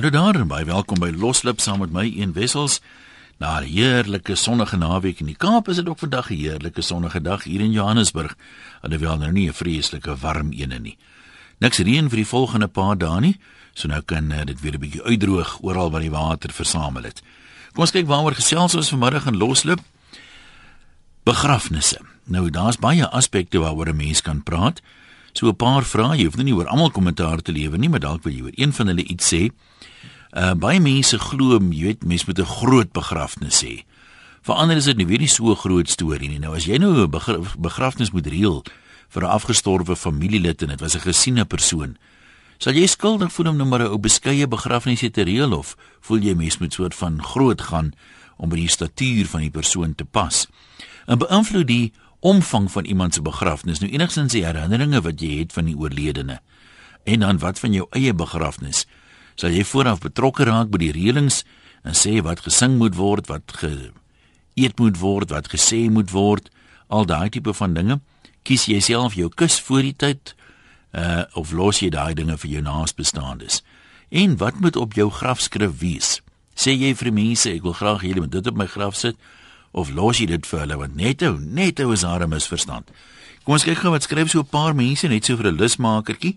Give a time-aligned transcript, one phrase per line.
[0.00, 2.78] Hallo daar baie welkom by Loslip saam met my een wessels.
[3.36, 7.20] Na 'n heerlike sonnige naweek in die Kaap is dit ook vandag 'n heerlike sonnige
[7.20, 8.36] dag hier in Johannesburg.
[8.80, 10.96] Alhoewel nou nie 'n vreeslike warm een nie.
[11.58, 13.40] Niks reën vir die volgende paar dae nie,
[13.74, 17.22] so nou kan uh, dit weer 'n bietjie uitdroog oral waar die water versamel het.
[17.72, 19.80] Kom ons kyk waaroor gesels ons vanmiddag in Loslip.
[21.24, 22.00] Begrafnisse.
[22.24, 24.80] Nou daar's baie aspekte waaroor 'n mens kan praat.
[25.32, 28.22] So 'n paar vrae, jy hoef nie oor almal kommentaar te lewer nie, maar dalk
[28.24, 29.50] wil jy oor een van hulle iets sê.
[30.32, 33.84] Uh baie mense glo, jy weet, mense moet 'n groot begrafnis hê.
[34.42, 36.38] Vir ander is dit nie weer nie so 'n groot storie nie.
[36.38, 37.10] Nou as jy nou 'n
[37.58, 38.64] begrafnis moet reël
[39.08, 41.96] vir 'n afgestorwe familielid en dit was 'n gesiene persoon,
[42.58, 46.18] sal jy skuldig voel om nou maar 'n ou beskeie begrafnis te reël of voel
[46.18, 47.92] jy mens moet soort van groot gaan
[48.36, 50.46] om by die statuur van die persoon te pas?
[51.06, 55.52] En beïnvloed die omvang van iemand se begrafnis, nou enigstens die herinneringe wat jy het
[55.56, 56.40] van die oorledene.
[57.04, 58.86] En dan wat van jou eie begrafnis?
[59.34, 61.42] Sal jy vooraf betrokke raak by die reëlings
[61.82, 66.50] en sê wat gesing moet word, wat geëet moet word, wat gesê moet word,
[66.88, 68.00] al daai tipe van dinge?
[68.44, 70.34] Kies jy self jou kus voor die tyd
[70.90, 73.62] uh of los jy daai dinge vir jou naasbestaandes?
[74.10, 76.18] En wat moet op jou grafskrif wees?
[76.52, 79.16] Sê jy vir mense ek wil graag hê jy moet dit op my graf sit?
[79.72, 82.90] Of los jy dit vir hulle want netto netto is daar 'n misverstand.
[83.44, 86.36] Kom ons kyk gou wat skryf so 'n paar mense net so vir 'n lusmakertjie.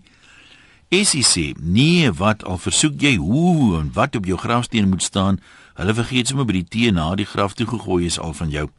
[0.90, 5.40] Sê: "Nee, wat al versoek jy hoe en wat op jou grafsteen moet staan,
[5.74, 8.70] hulle vergeet sommer by die tee na die graf toe gegooi is al van jou.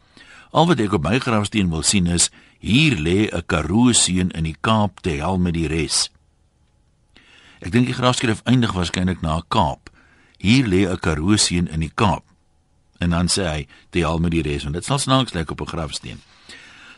[0.51, 4.43] Al wat ek op my grafsteen wil sien is hier lê 'n Karoo seun in
[4.43, 6.09] die Kaap te hel met die res."
[7.59, 9.89] Ek dink die grafskrif eindig waarskynlik na Kaap.
[10.37, 12.24] Hier lê 'n Karoo seun in die Kaap
[13.05, 13.59] en dan sê hy
[13.95, 16.21] die al met die res want dit sal snaaks lyk op 'n grafsteen.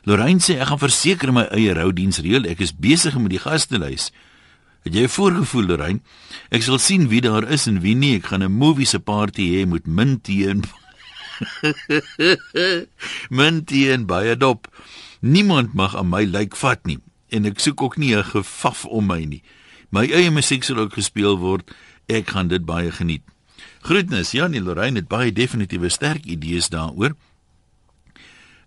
[0.08, 2.48] Lorraine sê ek gaan verseker my eie roudiens reël.
[2.48, 4.12] Ek is besig met die gastelys.
[4.88, 6.00] Het jy voorgevoel Lorraine?
[6.50, 8.16] Ek sal sien wie daar is en wie nie.
[8.16, 10.64] Ek gaan 'n movie se party hê met mintie en
[13.30, 14.68] mintie en baie dop.
[15.20, 19.08] Niemand mag aan my lyk vat nie en ek soek ook nie 'n gefaf om
[19.08, 19.44] my nie.
[19.92, 21.72] My eie musiek sal ook gespeel word.
[22.08, 23.24] Ek gaan dit baie geniet.
[23.88, 27.14] Groetnis, Janie Lorraine het baie definitiewe sterk idees daaroor.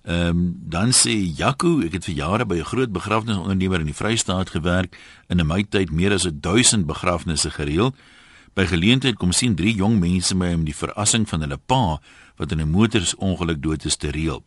[0.09, 0.39] Ehm um,
[0.73, 4.97] dan sê Jaco, ek het vir jare by 'n groot begrafnisondernemer in die Vrystaat gewerk
[5.29, 7.93] en in my tyd meer as 1000 begrafnisse gereël.
[8.55, 12.01] By geleentheid kom sien drie jong mense my om die verrassing van hulle pa
[12.37, 14.43] wat in 'n motorsongeluk dood is te reël.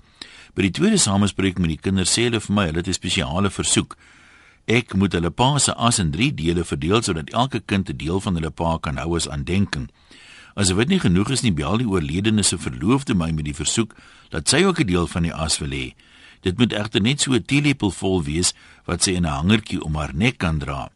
[0.55, 3.49] By die tweede samespreek met die kinders sê hulle vir my hulle het 'n spesiale
[3.49, 3.95] versoek.
[4.65, 8.19] Ek moet hulle pa se as in 3 dele verdeel sodat elke kind 'n deel
[8.19, 9.89] van hulle pa kan hou as aandenking.
[10.53, 13.95] As dit nie genoeg is nie, bel die oorledene se verloofde my met die versoek
[14.29, 15.93] dat sy ook 'n deel van die as wil hê.
[16.41, 18.53] Dit moet egter net so 'n teelepel vol wees
[18.85, 20.91] wat sy in 'n hangertjie om haar nek kan dra.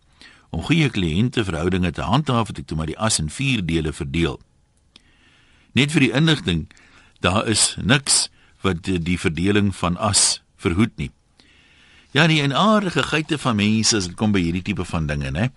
[0.50, 4.40] Om goeie kliënteverhoudinge te handhaaf, het ek toe maar die as in 4 dele verdeel.
[5.72, 6.68] Net vir die inligting,
[7.20, 8.30] daar is niks
[8.62, 11.12] wat die verdeling van as verhoed nie.
[12.16, 15.50] Ja, die enaardige geite van mense as dit kom by hierdie tipe van dinge, né?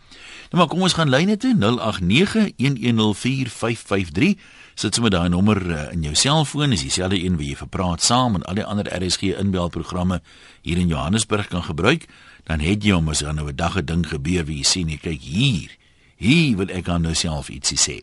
[0.50, 4.34] Nou maar kom ons gaan lyne toe 0891104553.
[4.74, 8.02] Sit sommer daai nommer uh, in jou selfoon, is dieselfde een wat jy vir praat
[8.02, 10.18] saam en al die ander RSG inbelprogramme
[10.66, 12.10] hier in Johannesburg kan gebruik,
[12.50, 14.88] dan het jy hom as dan nou 'n dag 'n ding gebeur wie jy sien,
[14.88, 15.70] jy kyk hier.
[16.16, 18.02] Hier wil ek aan myself ietsie sê.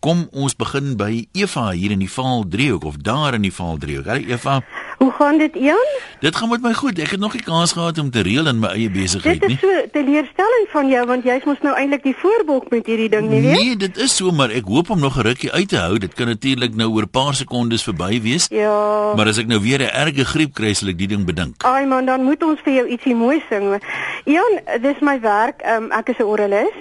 [0.00, 3.78] Kom ons begin by Eva hier in die Vaal 3 of daar in die Vaal
[3.78, 4.02] 3.
[4.02, 4.62] Hallo Eva.
[5.02, 5.86] Hoe gaan dit, Jan?
[6.20, 6.98] Dit gaan met my goed.
[7.02, 9.56] Ek het nog nie kans gehad om te reël in my eie besigheid nie.
[9.58, 13.08] Dit is so teleurstelling van jou want jy's mos nou eintlik die voorbok met hierdie
[13.10, 13.58] ding, nie weet?
[13.58, 15.98] Nee, dit is so, maar ek hoop om nog 'n rukkie uit te hou.
[15.98, 18.46] Dit kan natuurlik nou oor 'n paar sekondes verby wees.
[18.50, 19.12] Ja.
[19.16, 21.64] Maar as ek nou weer 'n erge griep kry, sal ek die ding bedink.
[21.64, 23.82] Ai man, dan moet ons vir jou ietsie mooi sing.
[24.24, 25.62] Jan, dis my werk.
[25.66, 26.78] Um, ek is 'n oralis.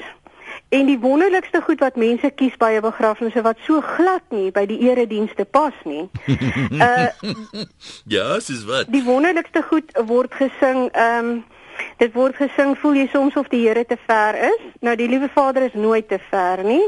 [0.71, 4.65] En die wonderlikste goed wat mense kies by 'n begrafnis wat so glad nie by
[4.65, 6.09] die eredienste pas nie.
[6.71, 7.11] Uh
[8.15, 8.87] Ja, dis wat.
[8.87, 11.43] Die wonderlikste goed word gesing, ehm um,
[11.97, 14.63] dit word gesing voel jy soms of die Here te ver is.
[14.79, 16.87] Nou die liewe Vader is nooit te ver nie.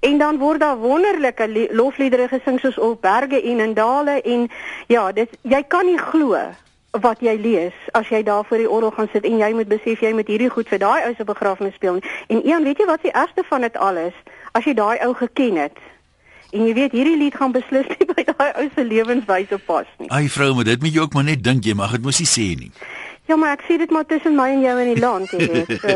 [0.00, 4.48] En dan word daar wonderlike lofliedere gesing soos op berge en in dale en
[4.86, 6.40] ja, dit jy kan nie glo
[7.00, 10.00] wat jy lees as jy daar voor die orgel gaan sit en jy moet besef
[10.04, 12.02] jy moet hierdie goed vir daai ou se begrafnis speel.
[12.28, 14.12] En een, weet jy wat die ergste van dit alles?
[14.52, 15.78] As jy daai ou geken het
[16.52, 20.10] en jy weet hierdie lied gaan beslis nie by daai ou se lewenswyse pas nie.
[20.12, 22.28] Ai vrou, maar dit moet jy ook maar net dink jy mag dit mos nie
[22.28, 22.72] sê nie.
[23.30, 25.70] Ja, maar ek sê dit maar tussen my en jou in die land, jy weet.
[25.80, 25.88] So,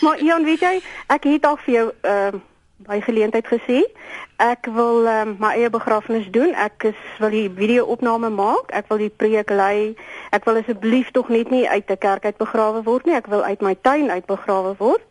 [0.06, 0.76] maar Jan, weet jy,
[1.12, 2.46] ek het al vir jou ehm uh,
[2.88, 3.82] by geleentheid gesê
[4.40, 6.54] ek wil um, my eie begrafnis doen.
[6.56, 8.72] Ek is wil die video-opname maak.
[8.72, 9.92] Ek wil die preek lei.
[10.32, 13.14] Ek wil asseblief tog net nie uit 'n kerk uit begrawe word nie.
[13.14, 15.04] Ek wil uit my tuin uit begrawe word.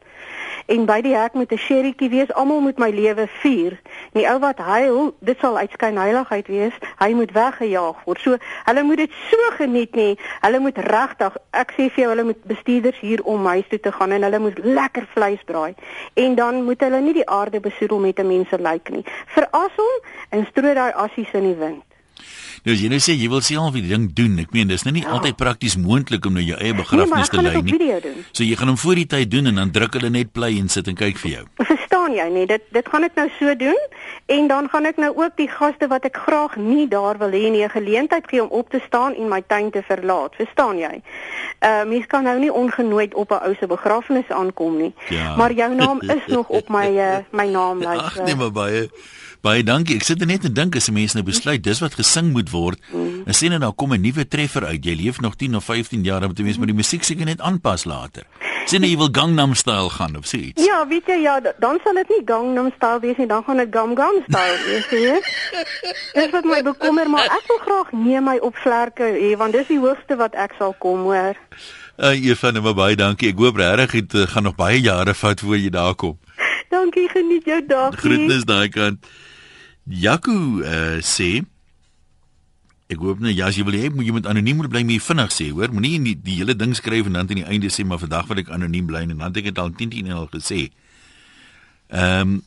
[0.70, 2.34] En by die hek moet 'n sherrytjie wees.
[2.34, 3.80] Almal moet my lewe vier.
[4.14, 6.78] Die ou wat huil, dit sal uitskyn heiligheid wees.
[7.00, 8.20] Hy moet weggejaag word.
[8.20, 10.20] So hulle moet dit so geniet nie.
[10.42, 13.92] Hulle moet regtig, ek sê vir jou, hulle moet bestuurders hier om huis toe te
[13.92, 15.74] gaan en hulle moet lekker vleis braai.
[16.14, 19.06] En dan moet hulle nie die aarde besoedel met 'n mense lyk nie.
[19.26, 19.96] Veras hom
[20.30, 21.89] en strooi daai assies in die wind.
[22.66, 24.94] Nou as jy nou sê jy wil self die ding doen, ek meen dis nou
[24.96, 25.14] nie ja.
[25.16, 28.14] altyd prakties moontlik om nou jou eie begrafnis nee, te lei nie.
[28.32, 30.68] So jy gaan hom voor die tyd doen en dan druk hulle net play en
[30.72, 31.44] sit en kyk vir jou.
[31.72, 32.46] Verstaan jy nie?
[32.50, 33.80] Dit dit gaan ek nou so doen
[34.36, 37.52] en dan gaan ek nou ook die gaste wat ek graag nie daar wil hê
[37.52, 40.36] nie 'n geleentheid gee om op te staan en my tuin te verlaat.
[40.36, 41.02] Verstaan jy?
[41.64, 44.94] Uh mens kan nou nie ongenooid op 'n ou se begrafnis aankom nie.
[45.10, 45.36] Ja.
[45.36, 48.04] Maar jou naam is nog op my uh, my naamlys.
[48.04, 48.90] Ag nee maar baie
[49.40, 49.96] Baie dankie.
[49.96, 52.80] Ek sit net en dink as 'n mens nou besluit dis wat gesing moet word.
[52.92, 53.24] Mm.
[53.26, 54.84] En sien en nou kom 'n nuwe treffer uit.
[54.84, 57.26] Jy leef nog 10 of 15 jaar, dan moet jy mens maar die musiek seker
[57.26, 58.24] net aanpas later.
[58.66, 60.66] Sien jy wil Gangnam Style gaan of so iets?
[60.66, 63.68] Ja, weet jy ja, dan sal dit nie Gangnam Style wees nie, dan gaan dit
[63.72, 65.20] Gangnam Style wees, hè?
[66.14, 69.68] Dis wat my bekommer, maar ek wil graag neem my op vlerke hê want dis
[69.68, 71.34] die hoogste wat ek sal kom, hoor.
[72.00, 73.34] Uh, Eva, nou baie dankie.
[73.34, 76.20] Ek hoop regtig dit uh, gaan nog baie jare vat voor jy daar kom.
[76.70, 77.96] Dankie, geniet jou dag.
[77.98, 79.06] Groetnis daai kant.
[79.90, 81.42] Jaco uh, sê
[82.90, 85.34] ek hoop net ja, as jy wil hê moet jy met anoniem bly mee vinnig
[85.34, 88.02] sê, hoor, moenie die, die hele ding skryf en dan aan die einde sê maar
[88.02, 90.70] vandag wil ek anoniem bly en dan het ek dit al 10 10 al gesê.
[91.90, 92.40] Ehm um,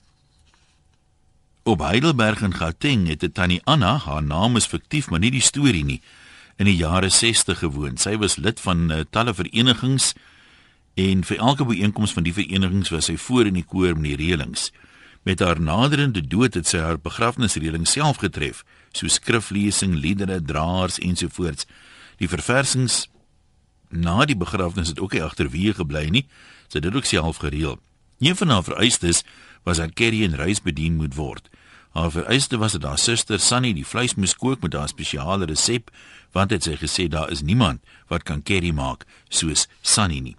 [1.63, 5.41] Op Heidelberg in Gauteng het 'n tannie Anna, haar naam is fiktief, maar nie die
[5.41, 6.01] storie nie,
[6.57, 7.97] in die jare 60 gewoon.
[7.97, 10.15] Sy was lid van uh, talle verenigings
[10.95, 14.19] en vir elke byeenkoms van die verenigings was sy voor in die koor met die
[14.21, 14.71] reëlings.
[15.23, 21.67] Met haar naderende dood het sy haar begrafnisreëling self getref, so skriflesing, liedere, draers ensovoorts.
[22.19, 23.07] Die verversings
[23.93, 26.27] na die begrafnis het ook nie agterweë gebly nie.
[26.69, 27.79] Sy het dit ook self gereël.
[28.23, 29.23] Een van haar vereistes
[29.63, 31.49] was dat Kerry en reis bedien moet word.
[31.93, 35.91] Haar vereiste was dat haar suster Sunny die vleis moes kook met haar spesiale resep,
[36.33, 40.37] want het sy gesê daar is niemand wat kan Kerry maak soos Sunny nie.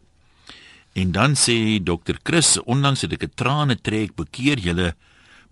[0.94, 4.95] En dan sê dokter Chris, onlangs het ek 'n trane trek bekeer julle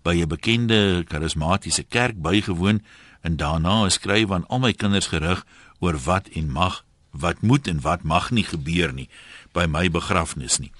[0.02, 2.82] by 'n bekende karismatiese kerk bygewoon
[3.22, 5.46] en daarna geskryf aan al my kinders gerig
[5.78, 9.08] oor wat en mag, wat moet en wat mag nie gebeur nie
[9.52, 10.72] by my begrafnis nie.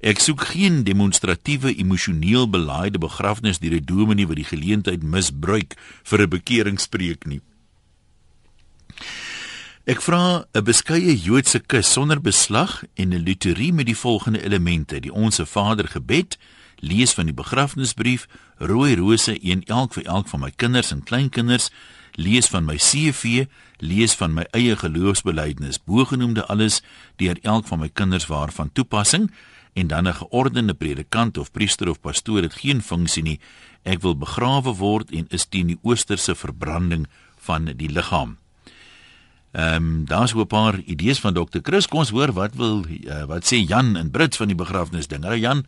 [0.00, 5.74] Ek soek geen demonstratiewe emosioneel belaaide begrafnis deur 'n dominee wat die geleentheid misbruik
[6.04, 7.40] vir 'n bekeringspreek nie.
[9.86, 15.00] Ek vra 'n beskeie Joodse kus sonder beslag en 'n liturgie met die volgende elemente:
[15.00, 16.38] die Onse Vader gebed,
[16.80, 18.26] lees van die begrafnisbrief,
[18.58, 21.70] rooi rose een elk vir elk van my kinders en kleinkinders,
[22.14, 23.46] lees van my CV,
[23.78, 26.82] lees van my eie geloofsbelijdenis, bogenoemde alles
[27.16, 29.30] deur elk van my kinders waarvan toepassing
[29.72, 33.40] en dan 'n geordende predikant of priester of pastoor het geen funksie nie.
[33.82, 37.06] Ek wil begrawe word en is teen die oosterse verbranding
[37.36, 38.36] van die liggaam.
[39.56, 41.86] Ehm um, daar's 'n paar idees van dokter Chris.
[41.88, 45.22] Kom ons hoor wat wil uh, wat sê Jan in Brits van die begrafnis ding.
[45.22, 45.66] Hallo Jan.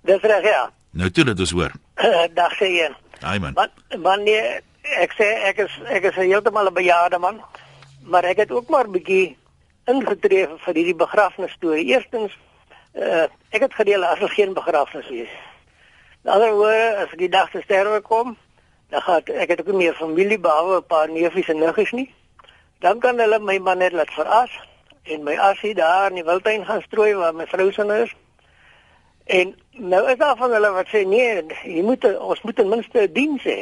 [0.00, 0.70] Dis reg ja.
[0.90, 1.72] Nou toe dit ons hoor.
[2.40, 2.90] Dag sê jy.
[3.20, 3.52] Haai man.
[3.52, 3.70] Wat
[4.02, 7.40] wanneer ek sê ek is ek is heeltemal 'n bejaarde man,
[8.02, 9.36] maar ek het ook maar 'n bietjie
[9.84, 11.86] ingetree vir hierdie begrafnis storie.
[11.86, 12.32] Eerstens
[12.94, 15.32] uh, ek het gedeel as er geen begrafnis is.
[16.22, 18.36] Dan word as die dag te sterwe kom,
[18.88, 22.12] dan gaan ek het ook nie meer familie behalwe 'n paar neefies en niggies nie
[22.82, 24.50] dan kan hulle my man net laat veras
[25.02, 28.14] en my asie daar in die wildtuin gaan strooi waar my vrou se is.
[29.24, 33.06] En nou is daar van hulle wat sê nee, jy moet ons moet ten minste
[33.12, 33.56] dien sê.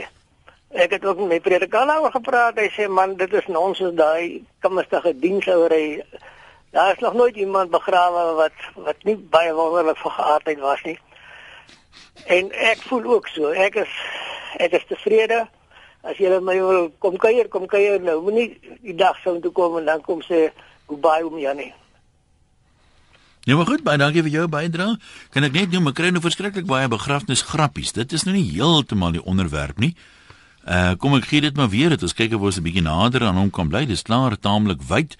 [0.71, 2.57] Ek het ook met my predikant oor gepraat.
[2.57, 6.03] Hy sê man, dit is nonsens daai komstige diensouery.
[6.71, 10.99] Daar is nog nooit iemand begrawe wat wat nie baie wonderlik vir geaardheid was nie.
[12.27, 13.53] En ek voel ook so.
[13.53, 13.97] Ek is
[14.57, 15.45] ek is tevrede
[16.03, 18.21] as jy my wil kom kuier, kom kuier nou.
[18.25, 20.51] Moenie die dag sou toe kom en dan kom sê
[20.87, 21.73] goodbye om Janie.
[23.49, 24.99] Ja, maar goed, baie dankie vir jou bydrae.
[25.33, 27.95] Kan ek net noem, ek kry nou verskriklik baie begrafnis grappies.
[27.97, 29.95] Dit is nou nie heeltemal die onderwerp nie.
[30.69, 33.25] Uh kom ek gee dit maar weer, dit ons kyk of ons 'n bietjie nader
[33.25, 33.87] aan hom kan bly.
[33.87, 35.17] Dis klaar taamlik wyd.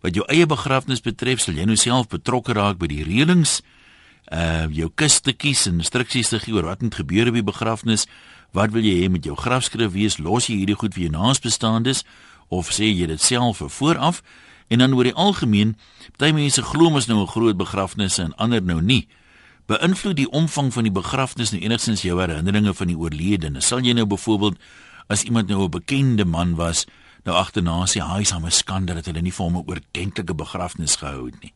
[0.00, 3.62] Wat jou eie begrafnis betref, sal jy nou self betrokke raak by die reëlings.
[4.30, 8.06] Uh jou kus te kies en instruksies te gee oor wat moet gebeur by begrafnis.
[8.54, 10.20] Wat wil jy hê met jou grafskrif wees?
[10.22, 12.04] Los jy hierdie goed vir jou naasbestaandes
[12.54, 14.20] of sê jy dit self vir vooraf?
[14.70, 15.74] En dan oor die algemeen,
[16.22, 19.08] baie mense glo mos nou 'n groot begrafnis en ander nou nie.
[19.66, 23.60] Beïnvloed die omvang van die begrafnis nou enigstens jou herinneringe van die oorledene?
[23.60, 24.56] Sal jy nou byvoorbeeld
[25.08, 26.86] as iemand nou 'n bekende man was,
[27.24, 30.96] nou agterna sê hy is 'n skande dat hulle nie vir hom 'n oordentlike begrafnis
[30.96, 31.52] gehou het nie?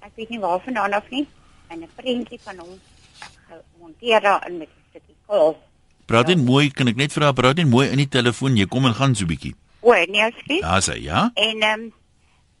[0.00, 1.26] Ek weet nie waar vandaan af nie.
[1.68, 2.80] En 'n prentjie van hom
[3.48, 5.58] gemonteer daarin met 'n stukkie kool.
[6.06, 8.56] Praat net mooi, kan ek net vra praat net mooi in die telefoon.
[8.56, 9.54] Jy kom en gaan so bietjie.
[9.80, 10.60] O, nee, skiet.
[10.60, 11.30] Ja, sê ja.
[11.34, 11.92] En ehm um,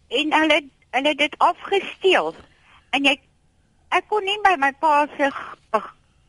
[0.08, 2.34] en hulle hulle het dit afgesteel.
[2.90, 3.20] En jy
[3.88, 5.30] ek kon nie by my pa se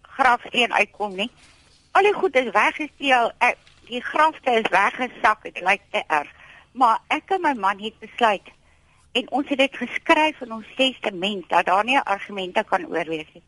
[0.02, 1.30] grafsteen uitkom nie.
[1.92, 3.32] Al die goed is weggesteel.
[3.38, 3.58] Ek,
[3.94, 5.44] die grafte is weggesak.
[5.44, 6.30] Dit lyk te erg.
[6.74, 8.52] Maar ek en my man het besluit
[9.14, 13.44] en ons het dit geskryf in ons testament dat daar nie argumente kan oorwees nie.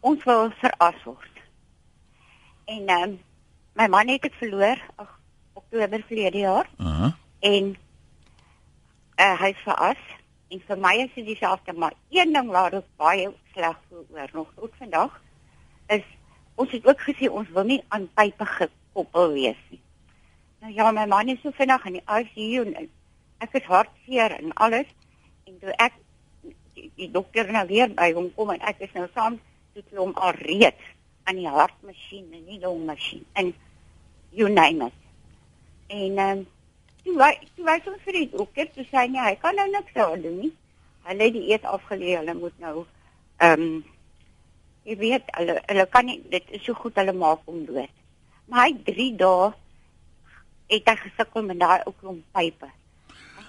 [0.00, 1.42] Ons wil veras word.
[2.64, 3.18] En ehm um,
[3.74, 5.10] my man het dit verloor ag
[5.52, 6.68] Oktober verlede jaar.
[6.78, 7.12] Uh -huh.
[7.40, 7.76] En
[9.20, 10.02] uh, hy is veras
[10.48, 14.30] en vir my is dit dieselfde maar een ding waar ek baie sleg voel oor
[14.32, 15.20] nog tot vandag
[15.86, 16.04] is
[16.54, 18.46] ons het ook gesê ons wil nie aan pype
[18.94, 19.80] gekoppel wees nie.
[20.62, 22.88] Nou ja, my man is so vinnig in die ICU en
[23.42, 24.86] ek het hartseer en alles
[25.44, 25.96] en toe ek
[26.74, 29.40] die, die dokter nou weer by hom kom en ek is nou saam
[29.74, 30.92] toe hom al reeds
[31.26, 33.52] aan die hartmasjien en die longmasjien en
[34.30, 35.00] you name it.
[35.90, 36.44] En ehm um,
[37.04, 39.98] toe wy toe wys ons vir die dokter toe sê nee, hy kan nou niks
[40.00, 40.52] aan doen nie.
[41.04, 42.86] Hulle het die eet afgelê, hulle moet nou
[43.42, 43.82] ehm um,
[44.84, 47.92] jy weet hulle hulle kan nie dit is so goed hulle maak hom dood.
[48.50, 49.52] Maar hy 3 dae
[50.74, 52.70] het hy gesukkel met daai ou klomp pype.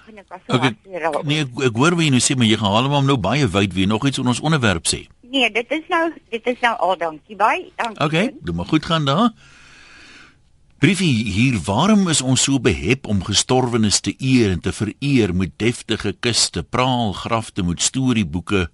[0.06, 0.70] Ek was so Okay.
[0.70, 1.24] hartseer.
[1.26, 3.72] Nee, ek, ek hoor wat jy nou sê, maar jy gaan hom nou baie wyd
[3.74, 5.06] weer nog iets oor ons onderwerp sê.
[5.26, 7.72] Nee, dit is nou dit is nou al dankie baie.
[7.76, 8.04] Dankie.
[8.04, 9.32] Okay, dit moet goed gaan daar.
[10.78, 15.54] Briefie hier, waarom is ons so behep om gestorwenes te eer en te vereer met
[15.58, 18.66] deftige kiste, praalgrafte met storieboeke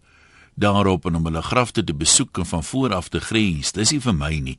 [0.58, 3.72] daarop en om hulle grafte te besoek en van voor af te grens?
[3.72, 4.58] Dis nie vir my nie.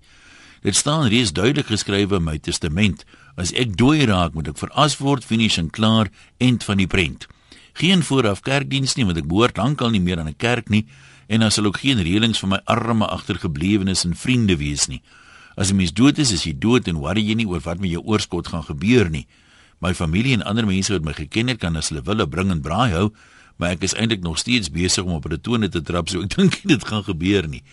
[0.63, 3.03] Dit staan reeds duidelik geskrywe in my testament.
[3.35, 6.07] As ek dooi raak, moet ek veras word, finish en klaar,
[6.39, 7.27] end van die prent.
[7.75, 10.85] Geen vooraf kerkdiens nie, want ek behoort lankal nie meer aan 'n kerk nie
[11.27, 15.01] en dan sal ook geen reëlings vir my arme agtergeblewenes en vriende wees nie.
[15.55, 17.89] As 'n mens dood is, is jy dood en worry jy nie oor wat met
[17.89, 19.27] jou oorskot gaan gebeur nie.
[19.79, 22.51] My familie en ander mense wat my geken het, kan as hulle wil 'n bring
[22.51, 23.11] en braai hou,
[23.57, 26.35] maar ek is eintlik nog steeds besig om op hulle tone te trap, so ek
[26.37, 27.63] dink dit gaan gebeur nie.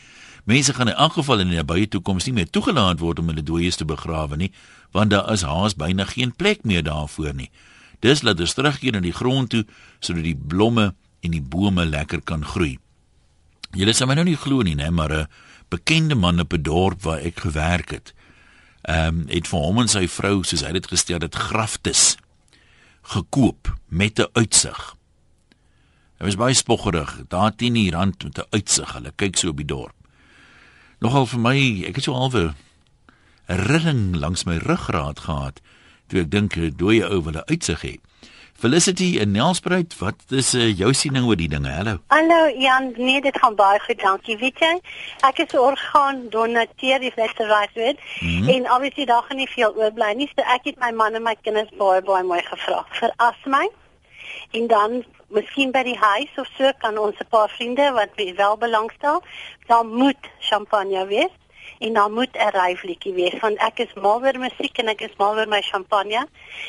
[0.50, 3.44] Mense gaan in elk geval in die nabye toekoms nie meer toegelaat word om hulle
[3.46, 4.50] dooies te begrawe nie,
[4.96, 7.50] want daar is haas byna geen plek meer daarvoor nie.
[8.02, 9.62] Dis laat ons terugkeer in die grond toe
[10.00, 10.88] sodat die blomme
[11.22, 12.78] en die bome lekker kan groei.
[13.76, 15.28] Julle sal my nou nie glo nie, né, maar 'n
[15.70, 18.14] bekende man op 'n dorp waar ek gewerk het,
[18.82, 22.16] ehm um, het vir hom en sy vrou, soos hy dit gestel het, graftes
[23.02, 24.96] gekoop met 'n uitsig.
[26.18, 28.92] Hy was baie spoggerig, daar teen die rand met 'n uitsig.
[28.92, 29.99] Hulle kyk so op die dorp.
[31.00, 31.56] Nogal vir my,
[31.88, 32.50] ek het so halwe
[33.48, 35.60] 'n rilling langs my ruggraat gehad
[36.08, 37.94] toe ek dink 'n dooie ou wil 'n uitsig hê.
[38.60, 41.70] Felicity in Nelspruit, wat is uh, jou siening oor die dinge?
[41.72, 41.96] Hallo.
[42.08, 44.36] Hallo Jan, nee dit gaan baie goed, dankie.
[44.36, 44.74] Weet jy,
[45.24, 48.28] ek is 'n orgaan donateur die Westerwys weet Mhm.
[48.30, 48.48] mm -hmm.
[48.48, 50.28] en obviously daar gaan nie veel oorbly nie.
[50.36, 53.68] So ek het my man en my kinders baie baie mooi gevra vir as my.
[54.52, 58.34] En dan miskien by die huis of so kan ons 'n paar vriende wat wie
[58.34, 59.22] wel belangstel,
[59.66, 61.34] dan moet champagne wees
[61.78, 65.16] en dan moet 'n ryfliedjie wees want ek is mal oor musiek en ek is
[65.16, 66.20] mal oor my champagne.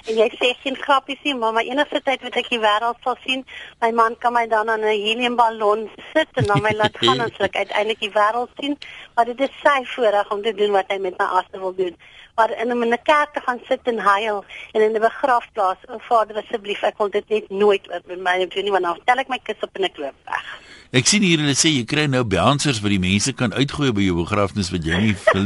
[0.07, 3.17] En jy sê geen grappies nie, maar my enigste tyd wat ek die wêreld sal
[3.25, 3.45] sien,
[3.81, 7.31] my man kan my dan aan 'n heliumballon sit en dan my laat gaan en
[7.39, 8.77] ek uiteindelik die wêreld sien,
[9.15, 11.95] maar dit is sy voorreg om te doen wat hy met my asse wil doen.
[12.35, 15.77] Maar in 'n in 'n kerk te gaan sit en huil en in 'n begrafplaas,
[15.87, 19.17] o Vader asseblief, ek wil dit net nooit met my doen nie, want dan tel
[19.17, 20.45] ek my kus op en ek loop weg.
[20.91, 24.01] Ek sien hier hulle sê jy kry nou bouncers wat die mense kan uitgooi by
[24.01, 25.45] jou begrafnis wat jy nie wil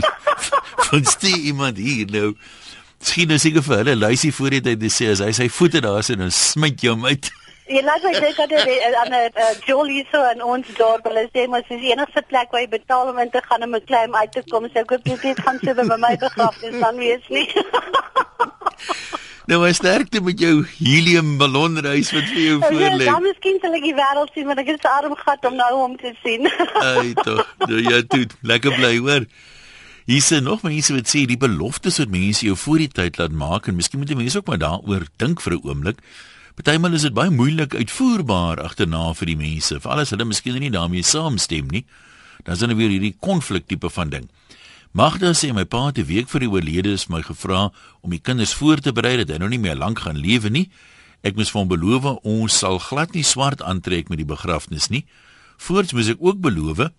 [0.90, 2.36] van stee iemand hier nou.
[3.00, 6.02] Miskien is seker vir hulle luisie voor jy dit sê as hy sy voete daar
[6.04, 7.30] sit dan smyt jy hom uit.
[7.66, 11.04] Jy laat my dink aan 'n aan 'n Jolie so in ons dorp.
[11.04, 13.86] Hulle sê dis die enigste plek waar jy betaal om in te gaan om 'n
[13.86, 14.70] claim uit te kom.
[14.74, 17.50] So ek hoop jy dit gaan so by my begrafnis dan wees nie.
[19.46, 23.04] Nou maar sterkte met jou helium ballonreis wat vir jou voorlê.
[23.06, 25.56] Ja, dan miskien sal ek die wêreld sien, want ek het 'n arm gehad om
[25.56, 26.50] nou om te sien.
[26.90, 27.46] Ai tog.
[27.58, 29.26] Nou ja, toe lekker bly hoor.
[30.06, 33.32] Hier is nog mense wat sê die beloftes wat mense jou voor die tyd laat
[33.32, 36.02] maak en miskien moet jy mense ook maar daaroor dink vir 'n oomblik.
[36.56, 40.72] Partymal is dit baie moeilik uitvoerbaar agterna vir die mense, veral as hulle miskien nie
[40.72, 41.82] daarmee saamstem nie.
[42.48, 44.30] Dan is dan weer hierdie konflik tipe van ding.
[44.96, 47.72] Magda sê my pa het 'n week voor die oorlede is my gevra
[48.02, 50.70] om die kinders voor te berei dat hy nou nie meer lank gaan lewe nie.
[51.24, 55.06] Ek moes vir hom beloof ons sal glad nie swart aantrek met die begrafnis nie.
[55.58, 56.90] Voorts moes ek ook beloof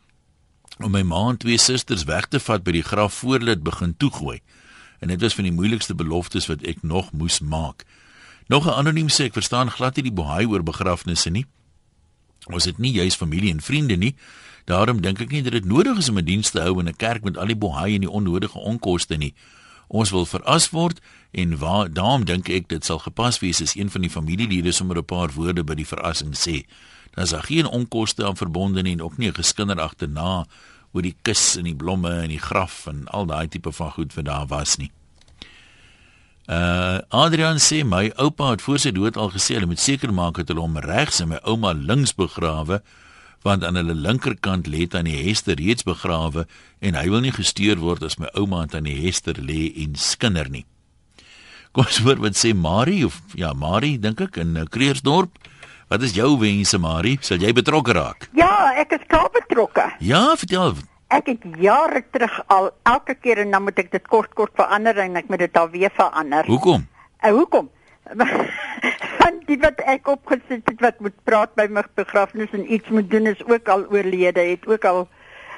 [0.84, 3.62] om my ma en twee susters weg te vat by die graf voor hulle dit
[3.62, 4.40] begin toegooi.
[5.00, 7.86] En dit was van die moeilikste beloftes wat ek nog moes maak.
[8.48, 11.46] Nog 'n anoniem sê ek verstaan glad nie die bohaai oor begrafnisse nie.
[12.46, 14.14] Ons het nie juis familie en vriende nie.
[14.64, 16.96] Daarom dink ek nie dat dit nodig is om 'n diens te hou in 'n
[16.96, 19.34] kerk met al die bohaai en die onnodige onkoste nie.
[19.88, 21.00] Ons wil veras word
[21.30, 24.98] en waar daarom dink ek dit sal gepas wees as een van die familielede sommer
[24.98, 26.66] 'n paar woorde by die verrassing sê.
[27.14, 30.46] Dan is daar geen onkoste aan verbonde nie en ook nie 'n geskinder agterna
[30.92, 34.14] oor die kus en die blomme en die graf en al daai tipe van goed
[34.14, 34.90] wat daar was nie.
[36.46, 40.38] Uh Adrian sê my oupa het voor sy dood al gesê hulle moet seker maak
[40.38, 42.78] dat hulle hom regs en my ouma links begrawe
[43.42, 46.46] want aan hulle linkerkant lê tannie Hester reeds begrawe
[46.78, 50.46] en hy wil nie gesteer word as my ouma aan tannie Hester lê en skinder
[50.50, 50.62] nie.
[51.74, 55.34] Kom ons hoor wat sê Marie of ja Marie dink ek in uh, Kreersdorp.
[55.90, 57.18] Wat is jou wense Marie?
[57.26, 58.30] Sal jy betrokke raak?
[58.38, 59.90] Ja, ek is kaap betrokke.
[60.02, 60.78] Ja, vertel.
[61.08, 64.98] Ek het jare terug al elke keer en dan moet ek dit kort kort verander
[64.98, 66.48] en ek moet dit alweer verander.
[66.50, 66.86] Hoekom?
[67.22, 67.70] Uh, hoekom?
[69.22, 73.10] Want die wat ek opgesit het wat moet praat by my begrafnis en iets moet
[73.10, 75.06] doen is ook al oorlede, het ook al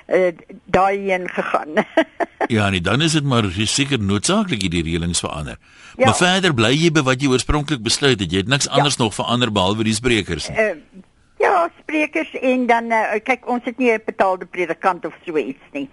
[0.09, 0.31] uh,
[0.65, 1.81] daai heen gegaan.
[2.57, 5.57] ja, nee, dan is dit maar seker noodsaaklik die reëlings verander.
[5.97, 6.05] Ja.
[6.05, 8.33] Maar verder bly jy by wat jy oorspronklik besluit het.
[8.33, 9.05] Jy het niks anders ja.
[9.05, 10.57] nog verander behalwe die sprekers nie.
[10.57, 11.05] Uh,
[11.39, 15.67] ja, sprekers en dan uh, kyk ons het nie 'n betaalde predikant of so iets
[15.73, 15.89] nie.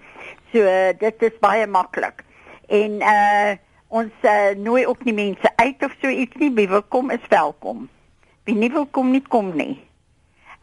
[0.51, 2.23] So uh, dit is baie maklik.
[2.67, 3.53] En uh
[3.87, 6.51] ons uh, nooi ook nie mense uit of so iets nie.
[6.51, 7.89] Wie wil kom is welkom.
[8.43, 9.83] Wie nie wil kom nie kom nie.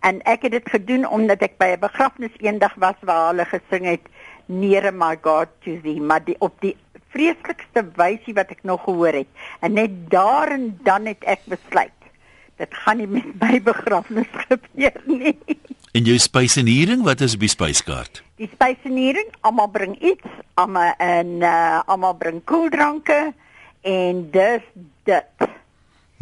[0.01, 3.87] En ek het dit gedoen omdat ek by 'n begrafnis eendag was waar hulle gesing
[3.87, 4.07] het
[4.47, 6.77] Near my God to thee, maar die op die
[7.15, 9.29] vreeslikste wysie wat ek nog gehoor het.
[9.61, 12.02] En net daar en dan het ek besluit
[12.57, 15.37] dit gaan nie met my begrafnis gebeur nie.
[15.93, 18.23] En jou spysenering, wat is op die spyskaart?
[18.41, 20.29] Die spysenering, almal bring iets,
[20.61, 23.33] almal en uh, almal bring koeldranke
[23.81, 24.65] en dis
[25.09, 25.49] dit.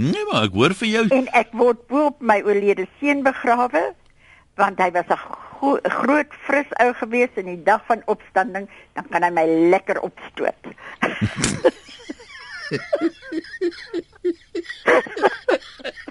[0.01, 1.05] Nee, maar ek hoor vir jou.
[1.14, 3.90] En ek word bo op my oorlede seun begrawe
[4.61, 9.07] want hy was 'n gro groot fris ou gewees in die dag van opstanding, dan
[9.09, 10.61] kan hy my lekker opstoot.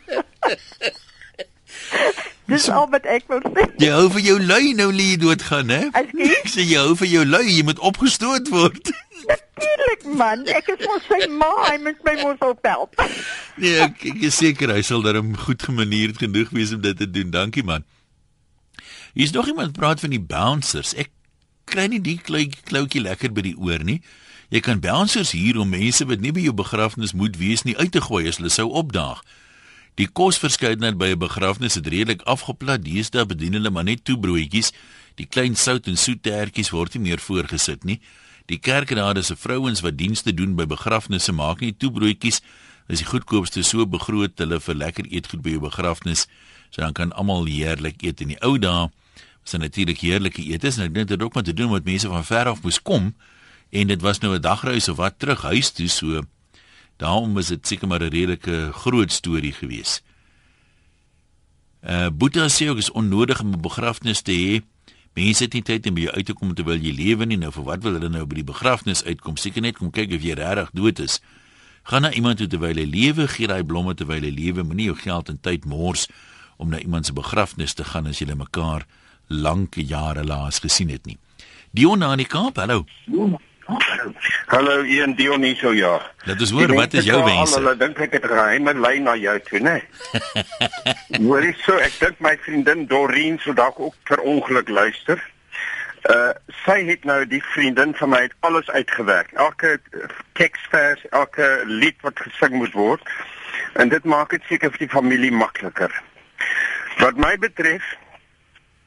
[2.49, 3.65] Dis al wat ek wil sê.
[3.81, 5.83] Jy hou vir jou lui nou lê doodgaan, hè?
[5.93, 6.31] Ekskuus?
[6.39, 8.89] Ek sê jy hou vir jou lui, jy moet opgestoot word.
[9.29, 12.97] Natuurlik man, ek is mos sy ma, hy moet my mos ophelp.
[13.61, 17.05] Nee, ek, ek is seker hy sal darem goed gemanierd genoeg wees om dit te
[17.09, 17.29] doen.
[17.35, 17.85] Dankie man.
[19.13, 20.95] Hier's nog iemand praat van die bouncers.
[20.97, 21.11] Ek
[21.69, 23.99] kry nie die kloutjie lekker by die oor nie.
[24.49, 27.91] Jy kan bouncers hier om mense wat nie by jou begrafnis moet wees nie uit
[27.93, 29.21] te gooi as hulle sou opdaag.
[29.99, 32.83] Die kosverskeidenheid by 'n begrafnis het redelik afgeplat.
[32.83, 34.71] Deesdae bedien hulle maar net toebroodjies.
[35.15, 37.99] Die klein sout en soetertjies word nie meer voorgesit nie.
[38.45, 42.41] Die kerkraad se vrouens wat dienste doen by begrafnisse maak nie toebroodjies.
[42.87, 46.27] Dis die goedkoopste so begroot hulle vir lekker eetgoed by jou begrafnis.
[46.69, 48.89] So dan kan almal heerlik eet in die ou dae.
[49.43, 52.07] Was natuurlik heerlike etes en ek dink dit het ook met te doen met mense
[52.07, 53.15] van ver af moes kom
[53.69, 56.23] en dit was nou 'n dagreis of wat terug huis toe so
[56.99, 60.01] daarom is dit seker maar 'n redelike groot storie gewees.
[61.83, 64.61] Uh Boeta sê ook is onnodig om 'n begrafnis te hê.
[65.13, 67.37] Mense het nie tyd om by jou uit te kom terwyl jy lewe nie.
[67.37, 69.37] Nou vir wat wil hulle nou by die begrafnis uitkom?
[69.37, 71.21] Seker net kom kyk of jy regtig dood is.
[71.83, 74.95] Gaan na iemand toe terwyl hy lewe, gee daai blomme terwyl hy lewe, moenie jou
[74.95, 76.07] geld en tyd mors
[76.57, 78.85] om na iemand se begrafnis te gaan as jy mekaar
[79.27, 81.17] lank jare laas gesien het nie.
[81.71, 82.85] Dion aan die Kaap, hallo.
[84.47, 86.11] Hallo Ian Dioniso ja.
[86.25, 87.53] Dit is hoor, wat is jou wens?
[87.55, 89.75] Hulle dink ek het geheime lyn na jou toe, né?
[91.27, 95.21] Hoorie so, ek dink my vriendin Doreen sou dalk ook per ongeluk luister.
[96.09, 96.31] Uh
[96.63, 99.31] sy het nou die vriendin van my het alles uitgewerk.
[99.37, 99.77] Elke
[100.39, 103.15] teksvers, elke lied wat gesing moet word.
[103.77, 105.93] En dit maak dit seker vir die familie makliker.
[106.99, 107.85] Wat my betref,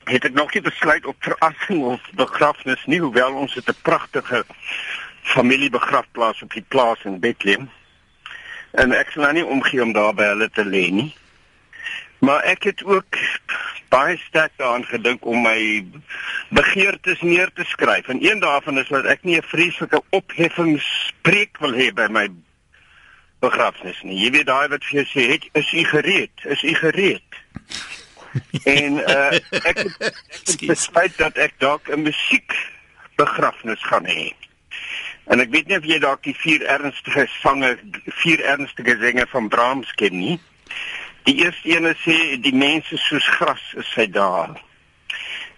[0.05, 4.45] het ek nog nie besluit op verrassing of begrafnis nie, hoewel ons het 'n pragtige
[5.23, 7.71] familiebegrafplaas op die plaas in Bethlehem.
[8.71, 11.15] En ek sal nou nie omgee om daar by hulle te lê nie.
[12.19, 13.19] Maar ek het ook
[13.89, 15.87] baie sterk daaraan gedink om my
[16.49, 18.09] begeertes neer te skryf.
[18.09, 22.29] En een daarvan is dat ek nie 'n vreeslike opheffingspreek wil hê by my
[23.39, 24.19] begrafnis nie.
[24.19, 26.31] Jy weet daai wat vir jou sê, het, "Is u gereed?
[26.45, 27.31] Is u gereed?"
[28.65, 32.57] En uh, ek het, ek het besluit dat ek dalk 'n musiek
[33.17, 34.33] begrafnis gaan hê.
[35.25, 37.77] En ek weet nie of jy dalk die vier ernstige sange,
[38.23, 40.41] vier ernstige singe van Brahms ken nie.
[41.29, 44.57] Die eerste een sê die mense soos gras is sy daar.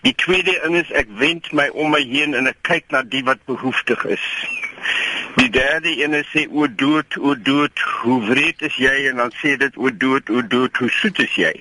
[0.04, 3.22] Die tweede een is ek wend my om my heen en ek kyk na die
[3.24, 4.26] wat behoeftig is.
[5.38, 9.54] Die derde een sê o dood, o dood, hoe wreed is jy en dan sê
[9.56, 11.54] dit o dood, o dood, hoe soet is jy.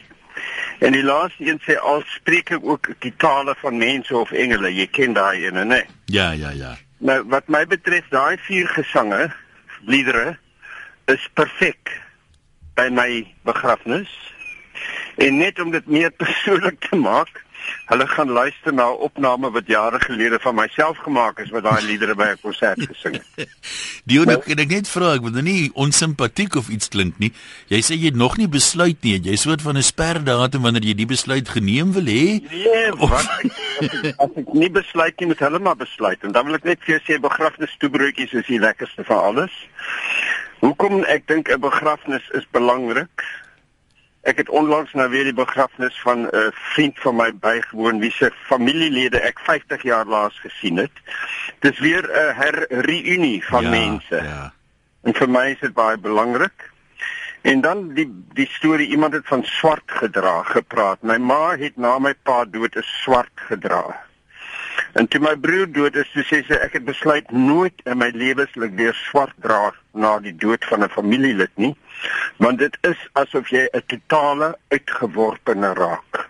[0.84, 4.68] En die laaste een sê al spreek ek ook die tale van mense of engele.
[4.76, 5.80] Jy ken daai ene, né?
[6.12, 6.74] Ja, ja, ja.
[7.00, 9.30] Nou wat my betref, daai vier gesange,
[9.88, 10.36] liedere
[11.12, 11.94] is perfek
[12.76, 14.12] by my begrafnis.
[15.24, 17.40] En net om dit meer persoonlik te maak,
[17.92, 21.84] hulle gaan luister na 'n opname wat jare gelede van myself gemaak is met daai
[21.86, 23.48] liedere by 'n konsert gesing het.
[24.08, 27.32] Dion, ek kan ek net vra, ek wil nou nie onsimpatiek of iets klink nie.
[27.68, 30.96] Jy sê jy het nog nie besluit nie, jy soort van 'n sperdatum wanneer jy
[30.96, 32.42] die besluit geneem wil hê.
[32.52, 36.24] Nee, wat ek, as ek nie besluit nie, moet hulle maar besluit.
[36.24, 39.54] En dan wil ek net vir jou sê begrafnis toebroodjies is die lekkerste van alles.
[40.64, 43.43] Hoekom ek dink 'n begrafnis is belangrik?
[44.24, 48.12] Ek het onlangs nou weer die begrafnis van 'n uh, vriend van my bygewoon wie
[48.12, 50.92] se familielede ek 50 jaar laas gesien het.
[51.60, 54.16] Dis weer 'n uh, herreunie van ja, mense.
[54.16, 54.54] Ja.
[55.04, 56.72] En vir my is dit baie belangrik.
[57.42, 61.02] En dan die die storie iemand het van swart gedra gepraat.
[61.02, 64.03] My ma het na my pa dood 'n swart gedra.
[64.94, 68.76] En toe my broer dood is, sê sy ek het besluit nooit in my lewenslik
[68.78, 71.76] weer swart dra na die dood van 'n familielid nie,
[72.38, 76.30] want dit is asof jy 'n totale uitgeworpene raak.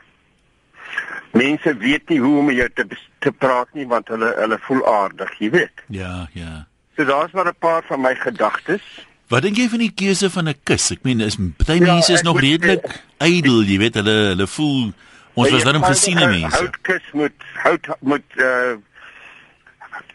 [1.32, 2.86] Mense weet nie hoe om jou te
[3.19, 5.84] te praat nie want hulle hulle voel aardig, jy weet.
[5.88, 6.67] Ja, ja.
[6.95, 8.84] So daar's maar 'n paar van my gedagtes.
[9.27, 10.91] Wat dink jy van die keuse van 'n kus?
[10.91, 12.86] Ek meen, is baie Ja, mense is ek nog redelik
[13.17, 14.93] ydel, jy weet, hulle hulle voel
[15.34, 16.58] ons was dan gesiene mense.
[16.58, 18.76] Houtkus moet hout moet uh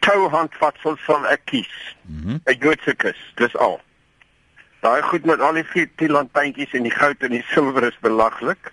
[0.04, 1.74] touhandvatsel sal ek kies.
[2.06, 2.40] Mhm.
[2.44, 3.80] 'n Joodse kus, dis al.
[4.80, 8.72] Daai goed met al die vier tielantjintjies en die goud en die silwer is belaglik.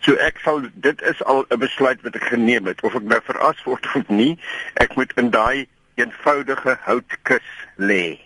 [0.00, 3.20] So ek sal dit is al 'n besluit wat ek geneem het of ek nou
[3.24, 4.38] veras word of nie,
[4.74, 8.18] ek moet in daai eenvoudige houtkus lê.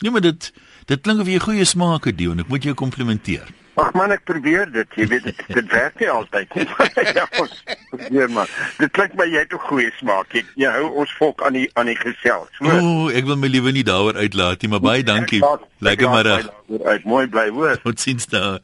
[0.00, 0.52] Nee, maar dit
[0.86, 2.40] dit klink of jy goeie smaak het, Dion.
[2.40, 3.48] Ek moet jou komplimenteer.
[3.74, 4.86] Ag man, ek probeer dit.
[4.94, 6.66] Jy weet dit, dit werk nie altyd nie.
[7.18, 7.54] ja, ons
[7.90, 8.50] probeer maar.
[8.78, 10.30] Dit klink my jy het 'n goeie smaak.
[10.32, 12.50] Jy, jy hou ons volk aan die aan die gesels.
[12.60, 15.40] O, oh, ek wil my liewe nie daaroor uitlaat nie, maar baie dankie.
[15.40, 16.50] Laat- ek Lekker middag.
[16.84, 17.80] Uit mooi bly hoor.
[17.82, 18.60] Tot sins daar.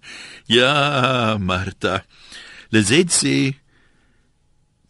[0.46, 2.04] Ja, Martha.
[2.70, 3.56] Lizet sê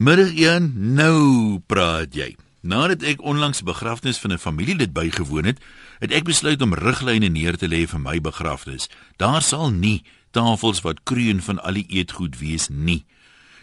[0.01, 2.37] Middag een, nou praat jy.
[2.65, 5.61] Nadat ek onlangs begrafnis van 'n familielid bygewoon het,
[6.01, 8.89] het ek besluit om riglyne neer te lê vir my begrafnis.
[9.21, 10.01] Daar sal nie
[10.33, 13.05] tafels wat kroon van al die eetgoed wees nie.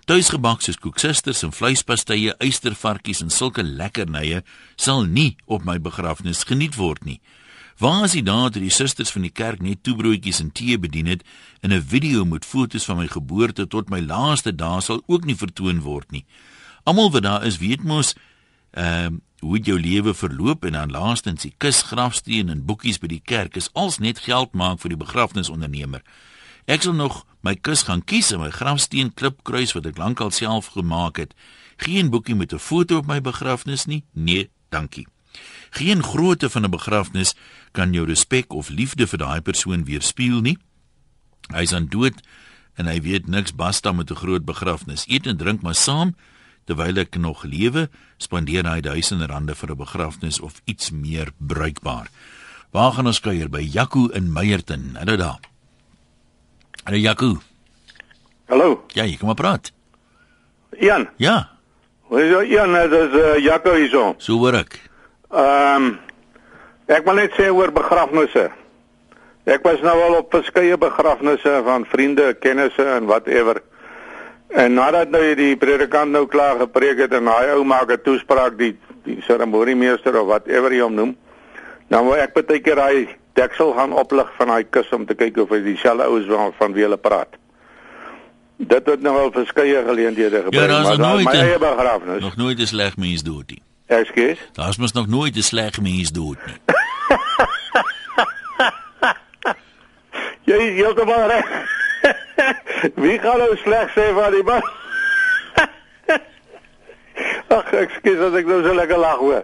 [0.08, 4.43] Tuisgebak soos koeksisters en vleispastye, eystervarkies en sulke lekkernye
[4.80, 7.19] sal nie op my begrafnis geniet word nie.
[7.78, 11.12] Waar is die dae toe die susters van die kerk net toebroodjies en tee bedien
[11.12, 11.26] het
[11.62, 15.36] en 'n video met fotos van my geboorte tot my laaste dae sal ook nie
[15.36, 16.26] vertoon word nie.
[16.86, 18.15] Almal wat daar is weet mos
[18.77, 23.07] ehm uh, hoe jou lewe verloop en dan laastens die kus grafsteen en boekies by
[23.11, 26.01] die kerk is als net geld maak vir die begrafnisondernemer.
[26.65, 30.73] Ek sal nog my kus gaan kies en my grafsteen klipkruis wat ek lankal self
[30.73, 31.35] gemaak het.
[31.77, 34.03] Geen boekie met 'n foto op my begrafnis nie.
[34.13, 35.07] Nee, dankie.
[35.69, 37.35] Geen grootte van 'n begrafnis
[37.71, 40.57] kan jou respek of liefde vir daai persoon weerspieël nie.
[41.53, 42.21] Hy's aan dood
[42.75, 45.05] en hy weet niks basta met 'n groot begrafnis.
[45.07, 46.15] Eet en drink maar saam
[46.67, 47.88] terwyl ek nog lewe,
[48.21, 52.08] spandeer hy duisende rande vir 'n begrafnis of iets meer bruikbaar.
[52.71, 54.95] Waar gaan ons kuier by Jaco in Meyerton?
[54.99, 55.39] Hallo daar.
[56.84, 57.38] Hallo Jaco.
[58.49, 59.71] Hallo, Ja, jy kom maar praat.
[60.80, 61.08] Ian.
[61.17, 61.49] Ja,
[62.08, 62.49] Hoe is dit?
[62.56, 64.15] Ian, dit is uh, Jaco hierso.
[64.17, 64.77] so hoor ek.
[65.32, 65.99] Ehm um,
[66.88, 68.49] ek wil net sê oor begrafnisse.
[69.45, 73.62] Ek was nou al op verskeie begrafnisse van vriende, kennisse en whatever.
[74.47, 78.57] En nadat nou die predikant nou klaar gepreek het en daai ou maak 'n toespraak
[78.57, 81.17] die die seremoniemeester of whatever jy hom noem,
[81.88, 85.38] dan wou ek baie keer daai deksel gaan oplig van daai kus om te kyk
[85.38, 87.38] of hy dieselfde ou is van, van wie hulle praat.
[88.57, 92.21] Dit het nou al verskeie geleenthede gebeur, nog maar nooit my eie begrafnis.
[92.21, 93.62] Nog nooit 'n sleg mens dood nie.
[93.88, 94.39] Ekskuus.
[94.53, 96.55] Daar's mos nog nooit 'n sleg mens dood nie.
[100.47, 101.76] Jy is heeltemal reg.
[102.95, 104.61] Wie gaan nou sleg sê van die man?
[107.57, 109.43] Ag, ekskuus as ek nou so lekker lag hoor.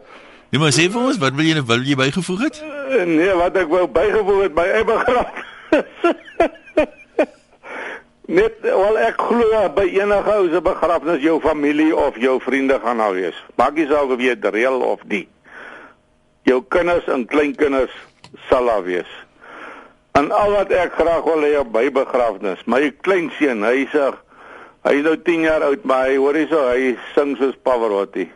[0.53, 2.59] Nee, maar sê vir ons, wat wil jy wil jy bygevoeg het?
[2.61, 5.31] Eh, Nee, wat ek wou bygevoeg het by eie begraf.
[8.33, 13.01] Net wel ek glo by enige ou se begrafnis jou familie of jou vriende gaan
[13.01, 13.35] daar wees.
[13.59, 15.25] Maak nie saak of jy dit reël of nie.
[16.47, 17.91] Jou kinders en kleinkinders
[18.47, 19.09] sal daar wees.
[20.13, 24.11] En al wat ek graag wil hê my begrafnis, my kleinseun, hy sê
[24.85, 28.27] hy is nou 10 jaar oud, maar hy hoor hyso hy sing soos Pavarotti.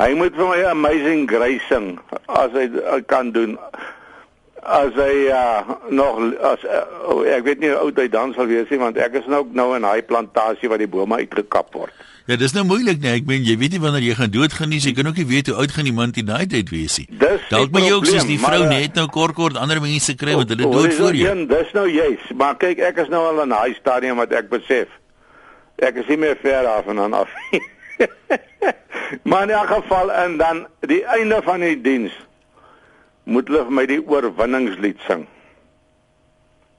[0.00, 1.92] Hy moet vir my Amazing Grace sing
[2.26, 3.54] as hy dit kan doen.
[4.64, 6.18] As hy uh, nog
[6.50, 6.82] as uh,
[7.30, 9.68] ek weet nie hoe oud hy dan sal wees nie want ek is nou nou
[9.76, 11.94] in daai plantasie waar die bome uitgekap word.
[12.26, 14.78] Ja, dis nou moeilik nee, ek meen jy weet nie wanneer jy gaan doodgaan nie,
[14.80, 17.04] jy kan ook nie weet hoe oud gaan iemand in daai tyd wees nie.
[17.20, 19.80] Dalk die moet jy ook soos die vrou maar, uh, net nou kort kort ander
[19.84, 21.28] mense kry want hulle dood voor jou.
[21.28, 24.48] een, Dis nou juis, maar kyk ek is nou al in daai stadium wat ek
[24.48, 24.88] besef.
[25.84, 27.28] Ek is nie meer ver af en dan af.
[27.52, 27.60] nie.
[29.28, 32.12] maar in elk geval en dan die einde van die diens
[33.24, 35.26] moet hulle vir my die oorwinningslied sing.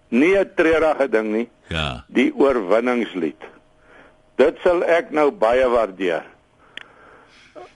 [0.10, 2.04] Nie 'n treurige ding nie, Ja.
[2.08, 3.42] die oorwinningslied.
[4.36, 6.26] Dit sal ek nou baie waardeer.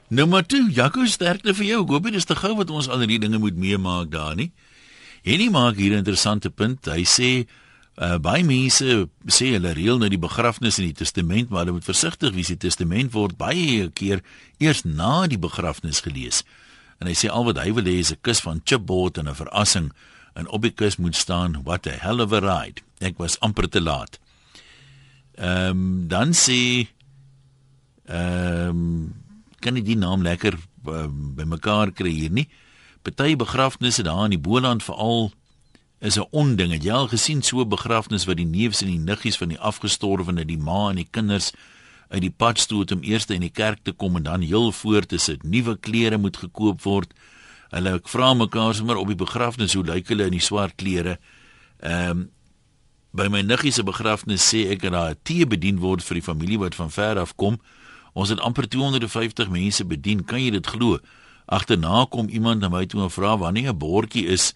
[0.09, 1.83] Nommer 2, Jaco sterkte vir jou.
[1.85, 4.49] Ek hoop dit is te gou wat ons al hierdie dinge moet meemaak daar nie.
[5.23, 6.85] Henny maak hier 'n interessante punt.
[6.85, 7.47] Hy sê
[8.01, 11.85] uh, baie mense sê hulle reël nou die begrafnis en die testament, maar hulle moet
[11.85, 12.47] versigtig wees.
[12.47, 14.23] Die testament word baie keer
[14.57, 16.43] eers na die begrafnis gelees.
[16.99, 19.35] En hy sê al wat hy wil hê is 'n kus van chipboard en 'n
[19.35, 19.91] verrassing
[20.35, 22.81] en op die kus moet staan what a hell of a ride.
[22.99, 24.19] Ek was amper te laat.
[25.39, 26.87] Ehm um, dan sê
[28.05, 29.13] ehm um,
[29.59, 32.47] kan nie die naam lekker um, bymekaar kry hier nie.
[33.01, 35.31] Party begrafnisse daar in die Boland veral
[35.99, 36.71] is 'n onding.
[36.71, 39.59] Het jy al gesien so 'n begrafnis wat die neefs en die niggies van die
[39.59, 41.51] afgestorwene, die ma en die kinders
[42.09, 45.05] uit die pad stoot om eers in die kerk te kom en dan heel voor
[45.05, 45.43] te sit.
[45.43, 47.13] Nuwe klere moet gekoop word.
[47.69, 51.19] Hulle ek vra mekaar sommer op die begrafnis hoe lyk hulle in die swart klere.
[51.79, 52.29] Ehm um,
[53.11, 56.59] by my niggie se begrafnis sê ek dat daar tee bedien word vir die familie
[56.61, 57.57] wat van ver af kom.
[58.13, 60.25] Ons het amper 250 mense bedien.
[60.25, 60.99] Kan jy dit glo?
[61.49, 64.53] Agterna kom iemand na my toe en vra wanneer 'n bordjie is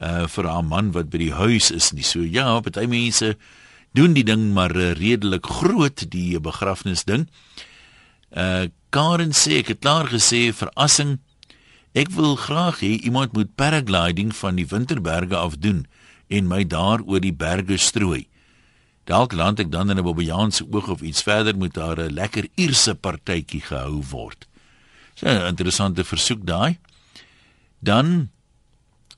[0.00, 2.02] uh vir haar man wat by die huis is nie.
[2.02, 3.36] So ja, party mense
[3.92, 7.28] doen die ding maar uh, redelik groot die begrafnis ding.
[8.30, 11.20] Uh Karen sê ek het klaar gesê verrassing.
[11.92, 15.86] Ek wil graag hê iemand moet paragliding van die Winterberge af doen
[16.32, 18.26] en my daar oor die berge strooi.
[19.10, 22.48] Dalk land ek dan in 'n Bobbejaan oog of iets verder moet daar 'n lekker
[22.54, 24.46] Ierse partytjie gehou word.
[25.14, 26.78] So 'n interessante versoek daai.
[27.78, 28.30] Dan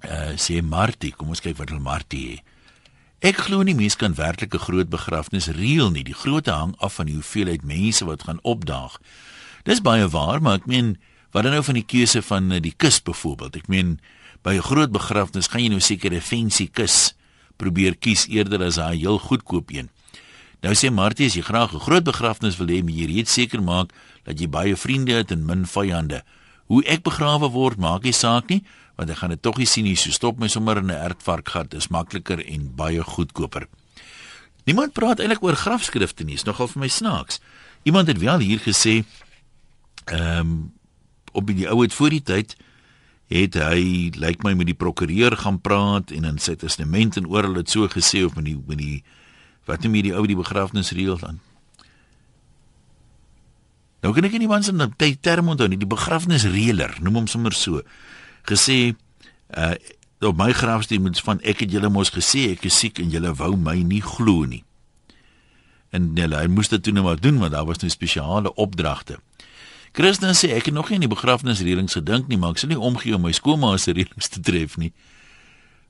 [0.05, 2.43] uh sê Martie, kom ons kyk wat hulle Martie het.
[3.25, 6.05] Ek glo nie mense kan werklik 'n groot begrafnis reël nie.
[6.05, 8.99] Die grootte hang af van die hoeveelheid mense wat gaan opdaag.
[9.65, 10.99] Dis baie waar, maar ek meen
[11.31, 13.57] wat dan nou van die keuse van uh, die kus byvoorbeeld.
[13.57, 14.01] Ek meen
[14.45, 17.15] by 'n groot begrafnis gaan jy nou seker 'n fancy kus
[17.57, 19.89] probeer kies eerder as 'n heel goedkoop een.
[20.61, 23.63] Nou sê Martie as jy graag 'n groot begrafnis wil hê, moet jy reeds seker
[23.63, 23.93] maak
[24.25, 26.23] dat jy baie vriende het en min vyande.
[26.67, 28.65] Hoe ek begrawe word, maak nie saak nie,
[28.97, 29.97] want ek gaan dit tog nie sien nie.
[29.97, 33.67] So stop my sommer in 'n ertvarkgat, dis makliker en baie goedkoper.
[34.65, 37.41] Niemand praat eintlik oor grafskrifte nie, is nogal vir my snaaks.
[37.83, 39.05] Iemand het wel hier gesê
[40.05, 40.73] ehm um,
[41.33, 42.57] op die ou het voor die tyd
[43.33, 47.57] het hy lyk my met die prokureur gaan praat en in sy testament en oral
[47.61, 49.03] het so gesê of met die met die
[49.65, 51.41] wat noem jy die ou die begrafnisreël dan
[54.05, 57.53] Nou kan ek nie mans in 'n term onthou nie die begrafnisreëler noem hom sommer
[57.53, 57.81] so
[58.45, 58.95] gesê
[59.57, 59.75] uh
[60.25, 63.35] op my grafsteen moet van ek het julle mos gesê ek is siek en julle
[63.35, 64.65] wou my nie glo nie.
[65.93, 69.19] En hulle hy moes dit toe nou maar doen want daar was nou spesiale opdragte
[69.95, 72.79] Christen sê ek het nog nie aan die begrafnisreëlings gedink nie, maar ek sal nie
[72.83, 74.91] omgee om my skoonma se reëlings te tref nie.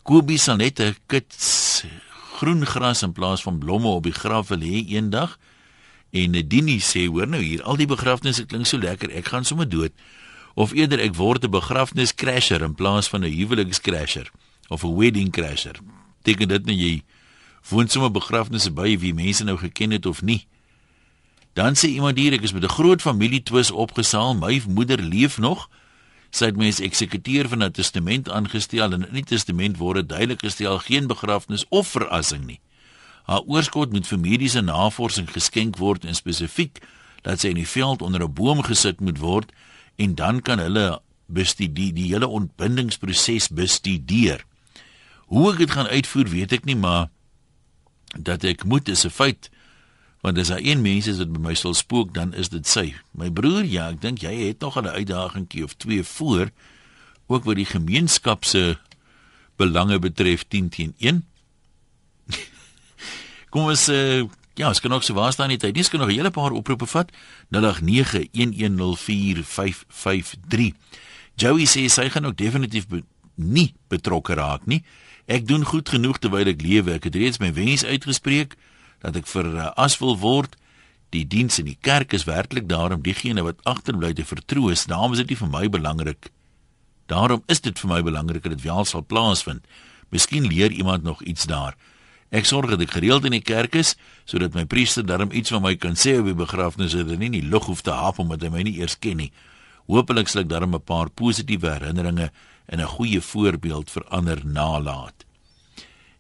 [0.05, 1.87] Kobie sal net 'n kits
[2.37, 5.39] groen gras in plaas van blomme op die graf wil hê eendag.
[6.13, 9.69] En Nadine sê hoor nou hier, al die begrafnisse klink so lekker, ek gaan sommer
[9.69, 9.93] dood.
[10.55, 14.31] Of eerder ek word 'n begrafniscrasher in plaas van 'n huwelikscrasher
[14.69, 15.81] of 'n wedding crasher.
[16.25, 17.03] Dink dit nou jy
[17.71, 20.47] woon sommer begrafnisse by wie mense nou geken het of nie?
[21.55, 24.35] Dan sê iemand hier ek is met 'n groot familie twis opgesaal.
[24.35, 25.71] My moeder leef nog.
[26.31, 30.09] Sy het my as eksekuteur van 'n testament aangestel en in die testament word dit
[30.09, 32.61] duidelik gestel geen begrafnis of verrassing nie.
[33.25, 36.83] Haar oorskot moet vir mediese navorsing geskenk word en spesifiek
[37.23, 39.53] dat sy in die veld onder 'n boom gesit moet word
[39.97, 44.45] en dan kan hulle bestudie die hele ontbindingsproses bestudeer.
[45.27, 47.09] Hoe ek dit gaan uitvoer, weet ek nie, maar
[48.19, 49.51] dat ek moet is 'n feit
[50.25, 52.95] want as daar een mens is wat by my sal spook dan is dit sy.
[53.13, 56.49] My broer, ja, ek dink jy het nog 'n uitdagingkie of twee voor
[57.27, 58.79] ook wat die gemeenskap se
[59.57, 61.25] belange betref 10 teen 1.
[63.53, 65.75] Kom ons uh, ja, ons kan ook so waar staan nie tyd.
[65.75, 67.13] Dis kan nog 'n hele paar oproepe vat.
[67.53, 67.59] 0891104553.
[71.37, 73.03] Joey sê sy gaan ook definitief be
[73.35, 74.85] nie betrokke raak nie.
[75.27, 76.93] Ek doen goed genoeg terwyl ek lewe.
[76.93, 78.57] Ek het reeds my wens uitgespreek
[79.05, 80.57] dat ek vir uh, as wil word.
[81.15, 84.89] Die diens in die kerk is werklik daarom diegene wat agterbly te vertroos.
[84.91, 86.31] Daarom is dit nie vir my belangrik.
[87.13, 89.63] Daarom is dit vir my belangrik dat dit wel sal plaasvind.
[90.11, 91.77] Miskien leer iemand nog iets daar.
[92.35, 93.95] Ek sorg dat ek gereeld in die kerk is
[94.27, 97.31] sodat my priester darm iets van my kan sê op die begrafnis sodat hy nie
[97.31, 99.31] in die lug hoef te hap omdat hy my nie eers ken nie.
[99.87, 102.33] Hoopelik sal ek darm 'n paar positiewe herinneringe
[102.67, 105.25] en 'n goeie voorbeeld vir ander nalaat.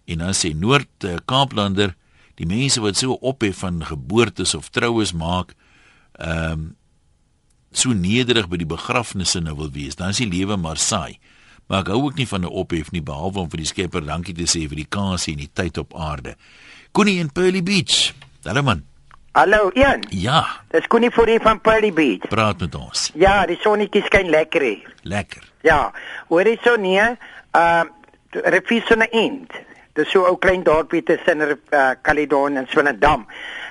[0.06, 1.96] En dan sê Noord uh, Kaaplander,
[2.40, 5.54] die mense wat so ophef van geboortes of troues maak,
[6.18, 6.72] ehm um,
[7.74, 11.18] so nederig by die begrafnisse nou wil wees, dan is die lewe maar saai
[11.66, 14.34] maar ek hou ook nie van 'n ophef nie behalwe om vir die Skepper dankie
[14.34, 16.36] te sê vir die kans en die tyd op aarde.
[16.92, 18.12] Connie in Pearly Beach.
[18.44, 18.84] Hallo man.
[19.32, 20.04] Hallo Ian.
[20.10, 20.46] Ja.
[20.70, 22.28] Dis Connie vir die van Pearly Beach.
[22.28, 23.10] Praat met ons.
[23.14, 24.94] Ja, die sonnetjie skyn lekker hier.
[25.02, 25.42] Lekker.
[25.62, 25.92] Ja.
[26.28, 27.16] Hoor jy so nee?
[27.52, 27.84] Uh
[28.34, 29.52] Refisone End.
[29.94, 33.26] Dis so 'n ou klein dorpie tussen uh, Caledon en Swellendam.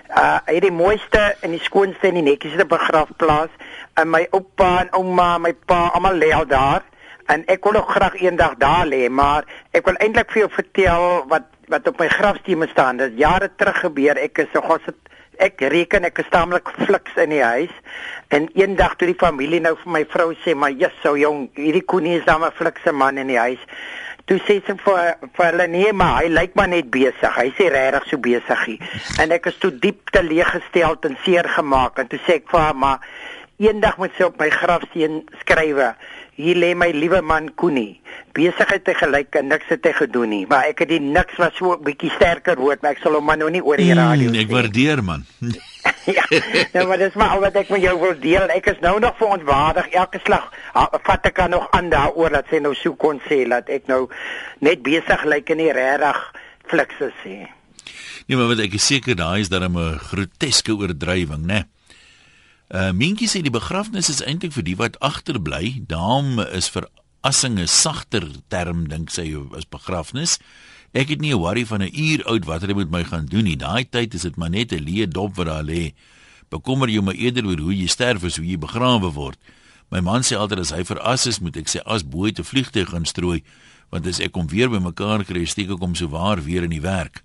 [0.07, 3.51] Uh hy het die mooiste en die skoonste en die netjiesste begrafplaas.
[3.99, 6.85] En my oupa en ouma, my pa, almal lê al daar
[7.27, 9.43] en ek wil nog graag eendag daar lê, maar
[9.75, 13.03] ek wil eintlik vir jou vertel wat wat op my grafsteen staan.
[13.03, 14.15] Dit jare terug gebeur.
[14.15, 14.87] Ek is so gos
[15.43, 17.73] ek reken ek is taamlik fliks in die huis
[18.31, 21.83] en eendag toe die familie nou vir my vrou sê, "Maar jy's so jong, hierdie
[21.83, 23.59] koenie is dan 'n flikse man in die huis."
[24.29, 24.99] Toe sê sy vir
[25.35, 27.35] vir hulle nee, maar hy lyk maar net besig.
[27.35, 28.77] Hy sê regtig so besiggie.
[29.19, 32.75] En ek is toe diep teleeggestel en seer gemaak en toe sê ek vir haar,
[32.75, 32.99] "Maar
[33.59, 35.95] eendag moet sy op my grafsteen skrywe."
[36.35, 37.99] Hier lê my liewe man Koenie.
[38.33, 41.53] Besigheid te gelyk en niks het hy gedoen nie, maar ek het die niks was
[41.57, 44.29] so 'n bietjie sterker woord, maar ek sal hom maar nou nie oor die radio
[44.29, 44.33] sê.
[44.33, 45.25] Mm, ek waardeer man.
[46.17, 46.25] ja,
[46.73, 48.49] nou maar dis maar al wat ek met jou wil deel.
[48.51, 50.49] Ek is nou nog verontwaardig elke slag.
[50.73, 54.07] Vat ek kan nog aan daaroor dat sy nou so kon sê dat ek nou
[54.59, 56.19] net besig lyk en nie regtig
[56.67, 57.37] flikse sê.
[58.27, 61.63] Nee, maar wat ek is seker daai is dan 'n groteske oordrywing, né?
[61.63, 61.65] Nee?
[62.73, 65.83] Uh Minkie sê die begrafnis is eintlik vir die wat agterbly.
[65.87, 70.39] Daarom is verassing 'n sagter term dink sy as begrafnis.
[70.93, 73.43] Ek het nie 'n worry van 'n uur oud wat hulle met my gaan doen
[73.43, 73.57] nie.
[73.57, 75.93] Daai tyd is dit maar net 'n leë dop wat daar lê.
[76.49, 79.37] Bekommer jy my eerder oor hoe jy sterf as hoe jy begrawe word.
[79.89, 82.89] My man sê altyd as hy veras is, moet ek sê as bo te vliegtuig
[82.89, 83.43] gaan strooi,
[83.89, 86.69] want as ek kom weer by mekaar kry, steek ek hom so waar weer in
[86.69, 87.23] die werk.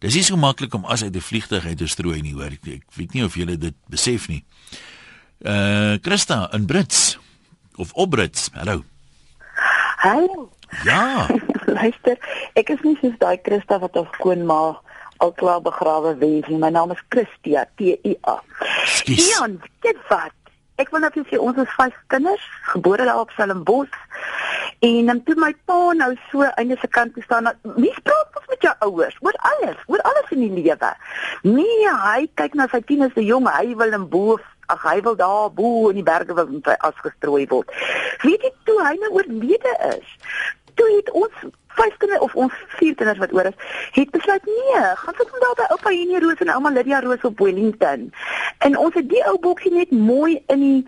[0.00, 2.52] Dis nie so maklik om as uit 'n vliegtuig uit te strooi nie, hoor.
[2.52, 4.44] Ek, ek weet nie of julle dit besef nie.
[5.44, 7.18] Uh Christa in Brits
[7.76, 8.50] of op Brits.
[8.52, 8.84] Hallo.
[9.96, 10.50] Hallo.
[10.84, 11.28] Ja.
[11.66, 12.18] Luister,
[12.58, 14.60] ek is nie soos daai Christa wat op skoonma
[15.22, 16.58] al klaar begrawe wees nie.
[16.58, 18.38] My naam is Christia T I A.
[19.06, 20.34] Ian, dit wat?
[20.82, 23.98] Ek wil net sê ons is vyf kinders, gebore daar op Stellenbosch.
[24.82, 28.48] En dan toe my pa nou so einde se kant toe staan, wie praat ons
[28.50, 30.90] met jou ouers oor alles, oor alles in die lewe.
[31.46, 35.16] Nee, hy kyk na sy tieners se jong, hy wil in bo Ag hy wil
[35.18, 36.48] daar bo in die berge wil
[36.86, 37.70] afgestrooi word.
[38.22, 40.14] Weet jy toe hy nou oorlede is?
[40.74, 41.28] 对我
[41.78, 43.58] vyf kinders of ons vier kinders wat oor is,
[43.96, 47.24] het besluit nee, gaan sit hom daar by oupa Henie Roos en ouma Lydia Roos
[47.28, 48.10] op Wellington.
[48.66, 50.80] En ons het die ou boksie net mooi in die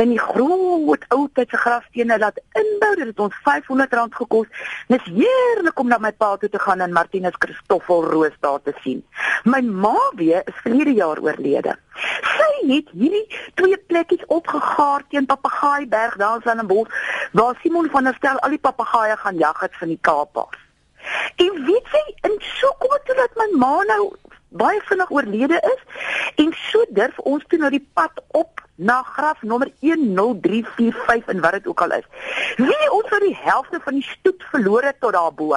[0.00, 2.94] in die groot ou tydse grafstene laat inbou.
[2.96, 4.68] Dit het ons R500 gekos.
[4.88, 8.72] Dis heerlik om na my pa toe te gaan en Martinus Christoffel Roos daar te
[8.80, 9.02] sien.
[9.44, 11.76] My ma weer is verlede jaar oorlede.
[12.24, 13.26] Sy het hierdie
[13.60, 18.58] twee plekkies opgegaar teen Papegaaiberg daar in Stellenbosch waar Simon van der Stel al die
[18.58, 20.58] papegaaie gaan jag het van die Kaap af.
[21.36, 24.12] En weet jy, in so kom dit dat my ma nou
[24.48, 25.80] baie vinnig oorlede is
[26.44, 31.52] en so durf ons toe nou die pad op na graf nommer 10345 en wat
[31.52, 32.06] dit ook al is.
[32.56, 35.52] Wie ons vir die helfte van die stoet verloor het tot daarbo.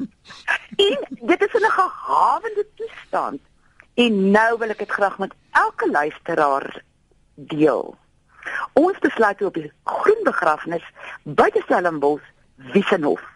[0.86, 0.98] en
[1.32, 3.40] dit is in 'n gehavende toestand.
[3.94, 6.82] En nou wil ek dit graag met elke luisteraar
[7.34, 7.96] deel.
[8.72, 10.84] Ons besluit op die groen begrafnis
[11.22, 12.24] by die Stellenbosch
[12.72, 13.31] Wiesenhof.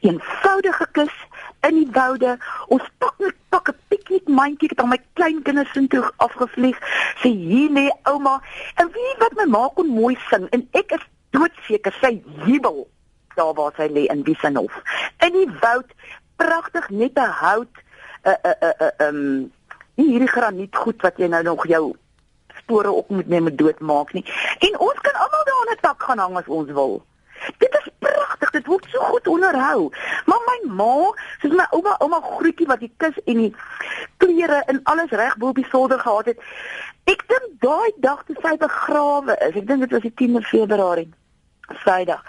[0.00, 1.14] Eenvoudige kus
[1.60, 2.36] in die woude.
[2.68, 6.78] Ons pak net pak 'n piknik mandjie wat my kleinkinders sin toe afgevlieg.
[7.22, 8.40] Sê hier lê ouma.
[8.74, 12.88] En wie wat my ma kon mooi sing en ek is doodseker sy jubel
[13.34, 14.82] daar waar sy lê in Wiesenhof.
[15.18, 15.90] In die woud,
[16.36, 17.74] pragtig net 'n hout
[18.24, 19.52] 'n 'n 'n 'n um
[19.94, 21.94] nie hierdie graniet goed wat jy nou nog jou
[22.58, 24.24] spore op moet neem met doodmaak nie.
[24.58, 27.04] En ons kan almal daar aan 'n tak gaan hang as ons wil.
[27.58, 29.90] Dit is pragtig, dit word so goed onderhou.
[30.30, 30.94] Maar my ma,
[31.42, 33.52] soos my ouma, ouma Groetjie wat die kus en die
[34.22, 36.48] klere en alles reg bo op die solder gehad het.
[37.10, 41.10] Ek dink daai dag toe sy begrawe is, ek dink dit was die 10de Februarie.
[41.84, 42.20] Vrydag.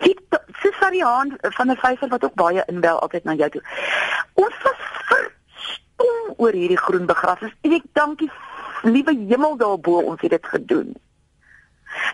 [0.00, 0.20] Dit
[0.62, 3.62] dis van die hand van 'n vyfer wat ook baie inbel altyd na jou toe.
[4.34, 8.30] Ons was verstom oor hierdie groen begrafnis en ek dankie
[8.82, 10.94] liewe hemel daarbo ons het dit gedoen.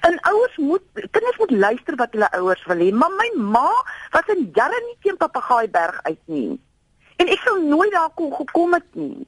[0.00, 3.70] En ouers moet kinders moet luister wat hulle ouers wil hê, maar my ma
[4.14, 6.60] was in jare nie teen Papagaaiberg uit nie.
[7.16, 9.26] En ek sou nooit daar kon gekom het nie.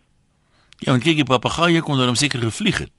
[0.78, 2.92] Ja, en kyk, die papegaai kon dan seker gevlieg het.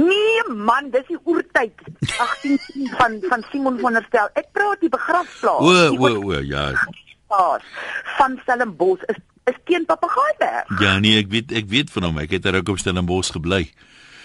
[0.00, 1.82] Nee man, dis die oertyd
[2.16, 2.58] 18
[2.96, 4.30] van van Simon van der Stel.
[4.40, 5.60] Ek praat die begrafplaas.
[5.60, 6.70] O, o, o, ja.
[7.28, 7.66] Plaas
[8.16, 10.70] van Stellenbosch is is teen Papagaaiberg.
[10.80, 12.20] Ja, nee, ek weet ek weet van hom.
[12.22, 13.66] Ek het daar ook op Stellenbosch gebly.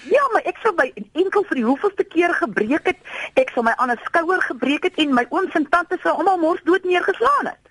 [0.04, 3.00] Ja, maar ek sou my enkel vir die hoeveelste keer gebreek het.
[3.34, 6.62] Ek sou my ander skouer gebreek het en my ooms en tantes sou almal mors
[6.64, 7.64] dood neergeslaan het.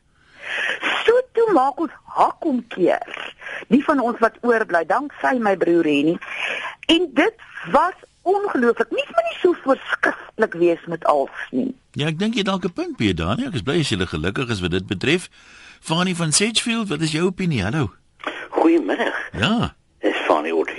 [1.04, 3.34] So toe maak ons hakkomkeer.
[3.68, 6.18] Nie van ons wat oorbly, dank sy my broer Henny.
[6.92, 7.34] En dit
[7.74, 7.94] was
[8.26, 8.90] ongelooflik.
[8.90, 11.74] Nie maar nie so verskriklik wees met alf nie.
[11.96, 13.48] Ja, ek dink jy dalk 'n punt by Daniel.
[13.48, 15.28] Ek is bly as jy gelukkig is wat dit betref.
[15.80, 17.62] Fanny van Sedgefield, wat is jou opinie?
[17.62, 17.94] Hallo.
[18.50, 19.14] Goeiemiddag.
[19.32, 19.74] Ja.
[20.00, 20.70] Is Fanny ook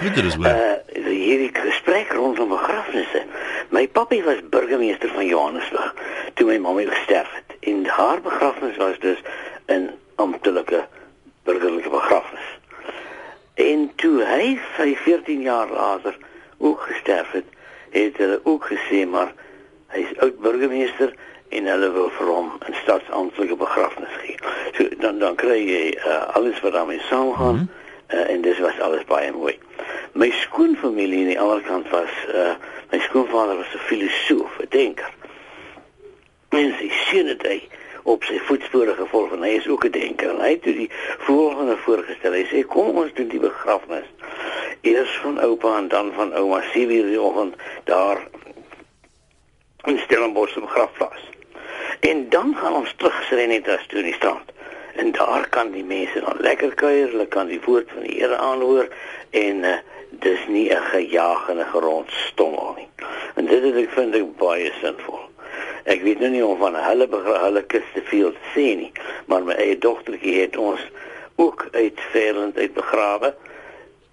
[0.00, 0.36] Dit is.
[0.36, 3.22] Uh, hierdie gesprek rondom begrafnisse.
[3.68, 5.94] My papi was burgemeester van Johannesburg
[6.34, 7.56] toe my mamma gesterf het.
[7.60, 9.22] En haar begrafnis was dus
[9.66, 10.86] 'n amptelike
[11.44, 12.48] burgerlike begrafnis.
[13.54, 14.58] En toe hy
[14.94, 16.16] 14 jaar later
[16.58, 17.44] ook gesterf het,
[17.90, 19.32] het hulle ook gesê maar
[19.86, 21.14] hy is oud burgemeester
[21.48, 24.36] en hulle wil vir hom 'n staatsamptelike begrafnis gee.
[24.72, 27.68] So dan dan kry jy uh, alles wat daarmee saamgaan mm
[28.08, 28.18] -hmm.
[28.18, 29.58] uh, en dis was alles baie mooi.
[30.12, 32.54] My skoonfamilie aan die ander kant was uh,
[32.90, 35.10] my skoonvader was 'n filosoof, 'n denker.
[36.48, 37.68] En sy sien dit hy
[38.02, 40.30] op sy voetspore gevolg en hy is ook 'n denker.
[40.30, 42.32] En hy het die volgende voorgestel.
[42.32, 44.08] Hy sê kom ons doen die begrafnis.
[44.80, 48.20] Eers van oupa en dan van ouma Siwie die oggend daar
[49.84, 51.24] in Stellenbosch op grafplaas.
[52.00, 54.52] En dan gaan ons terug Serenitas toe in die strand.
[54.94, 58.36] En daar kan die mense dan lekker kuier, hulle kan die woord van die Here
[58.36, 58.88] aanhoor
[59.30, 59.76] en uh,
[60.20, 62.88] dis nie 'n gejaagde grondstommel nie.
[63.34, 65.20] En dit is ek vind ek baie sinvol.
[65.84, 67.08] Ek weet nou nie of van hulle
[67.44, 68.92] hulle kus te veel te sê nie,
[69.26, 70.80] maar my eie dogtertjie het ons
[71.36, 73.34] ook uit Veerland uit begrawe.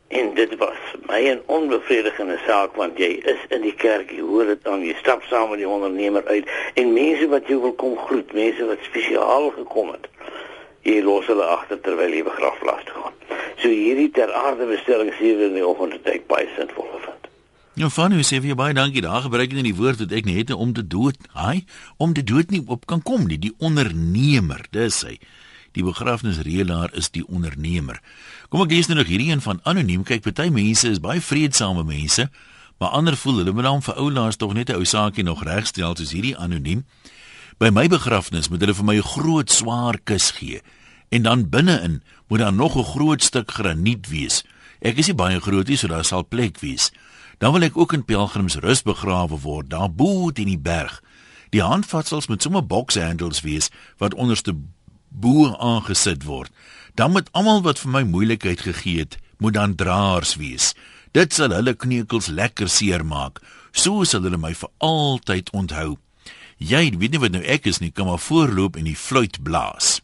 [0.09, 0.77] En dit was
[1.07, 4.95] my 'n onbevredigende saak want jy is in die kerk, jy hoor dit aan, jy
[4.99, 8.77] stap saam met die ondernemer uit en mense wat jou wil kom groet, mense wat
[8.81, 10.07] spesiaal gekom het.
[10.87, 13.17] Jy los hulle agter terwyl jy begrafplaas toe gaan.
[13.61, 17.27] So hierdie ter aarde bestelling sewe in die oggend het ek baie sinvol gevind.
[17.79, 19.03] Ja, van u sê vir baie dankie.
[19.03, 21.65] Daar gebruik jy nie die woord wat ek net om te dood, haai,
[21.97, 23.39] om te dood nie op kan kom nie.
[23.39, 25.19] Die ondernemer, dis hy.
[25.77, 28.01] Die begrafnisreëlaar is die ondernemer.
[28.49, 30.03] Kom ek lees nou nog hierdie een van anoniem.
[30.07, 32.29] Kyk, party mense is baie vredesame mense,
[32.79, 35.95] maar ander voel hulle moet dan vir oulaas tog net 'n ou saakie nog regstel
[35.95, 36.85] soos hierdie anoniem.
[37.59, 40.61] By my begrafnis moet hulle vir my 'n groot swaar kus gee
[41.11, 44.43] en dan binne-in moet daar nog 'n groot stuk graniet wees.
[44.81, 46.91] Ek is nie baie groot nie, so daar sal plek wees.
[47.37, 51.03] Dan wil ek ook in pelgrimsrus begrawe word, daar bo teen die berg.
[51.49, 54.55] Die handvatsels moet sommer bokshandels wees wat onderste
[55.09, 56.51] bo aangesit word.
[56.95, 60.73] Dan moet almal wat vir my moeilikheid gegee het, moet dan draers wees.
[61.11, 63.41] Dit sal hulle kneukels lekker seermaak.
[63.71, 65.97] So sal hulle my vir altyd onthou.
[66.59, 70.01] Jy weet nie wat nou ek is nie, kan maar voorloop en die fluit blaas.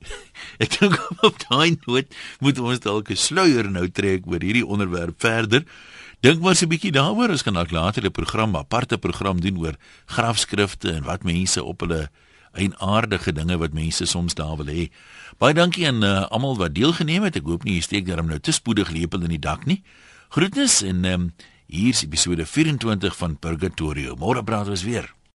[0.64, 0.96] ek dink
[1.26, 2.08] op daai noot
[2.40, 5.66] moet ons dalk 'n sluier nou trek oor hierdie onderwerp verder.
[6.24, 9.56] Dink maar so 'n bietjie daaroor, ons kan dalk later 'n program, aparte program doen
[9.60, 12.08] oor grafskrifte en wat mense op hulle
[12.52, 14.90] eienaardige dinge wat mense soms daar wil hê.
[15.38, 17.36] Baie dankie aan uh, almal wat deelgeneem het.
[17.36, 19.82] Ek hoop nie jy steek daarom nou te spoedig lepel in die dak nie.
[20.30, 21.32] Groetnis en um,
[21.66, 24.16] hier is episode 24 van Purgatorio.
[24.16, 25.19] Môre praat ons weer.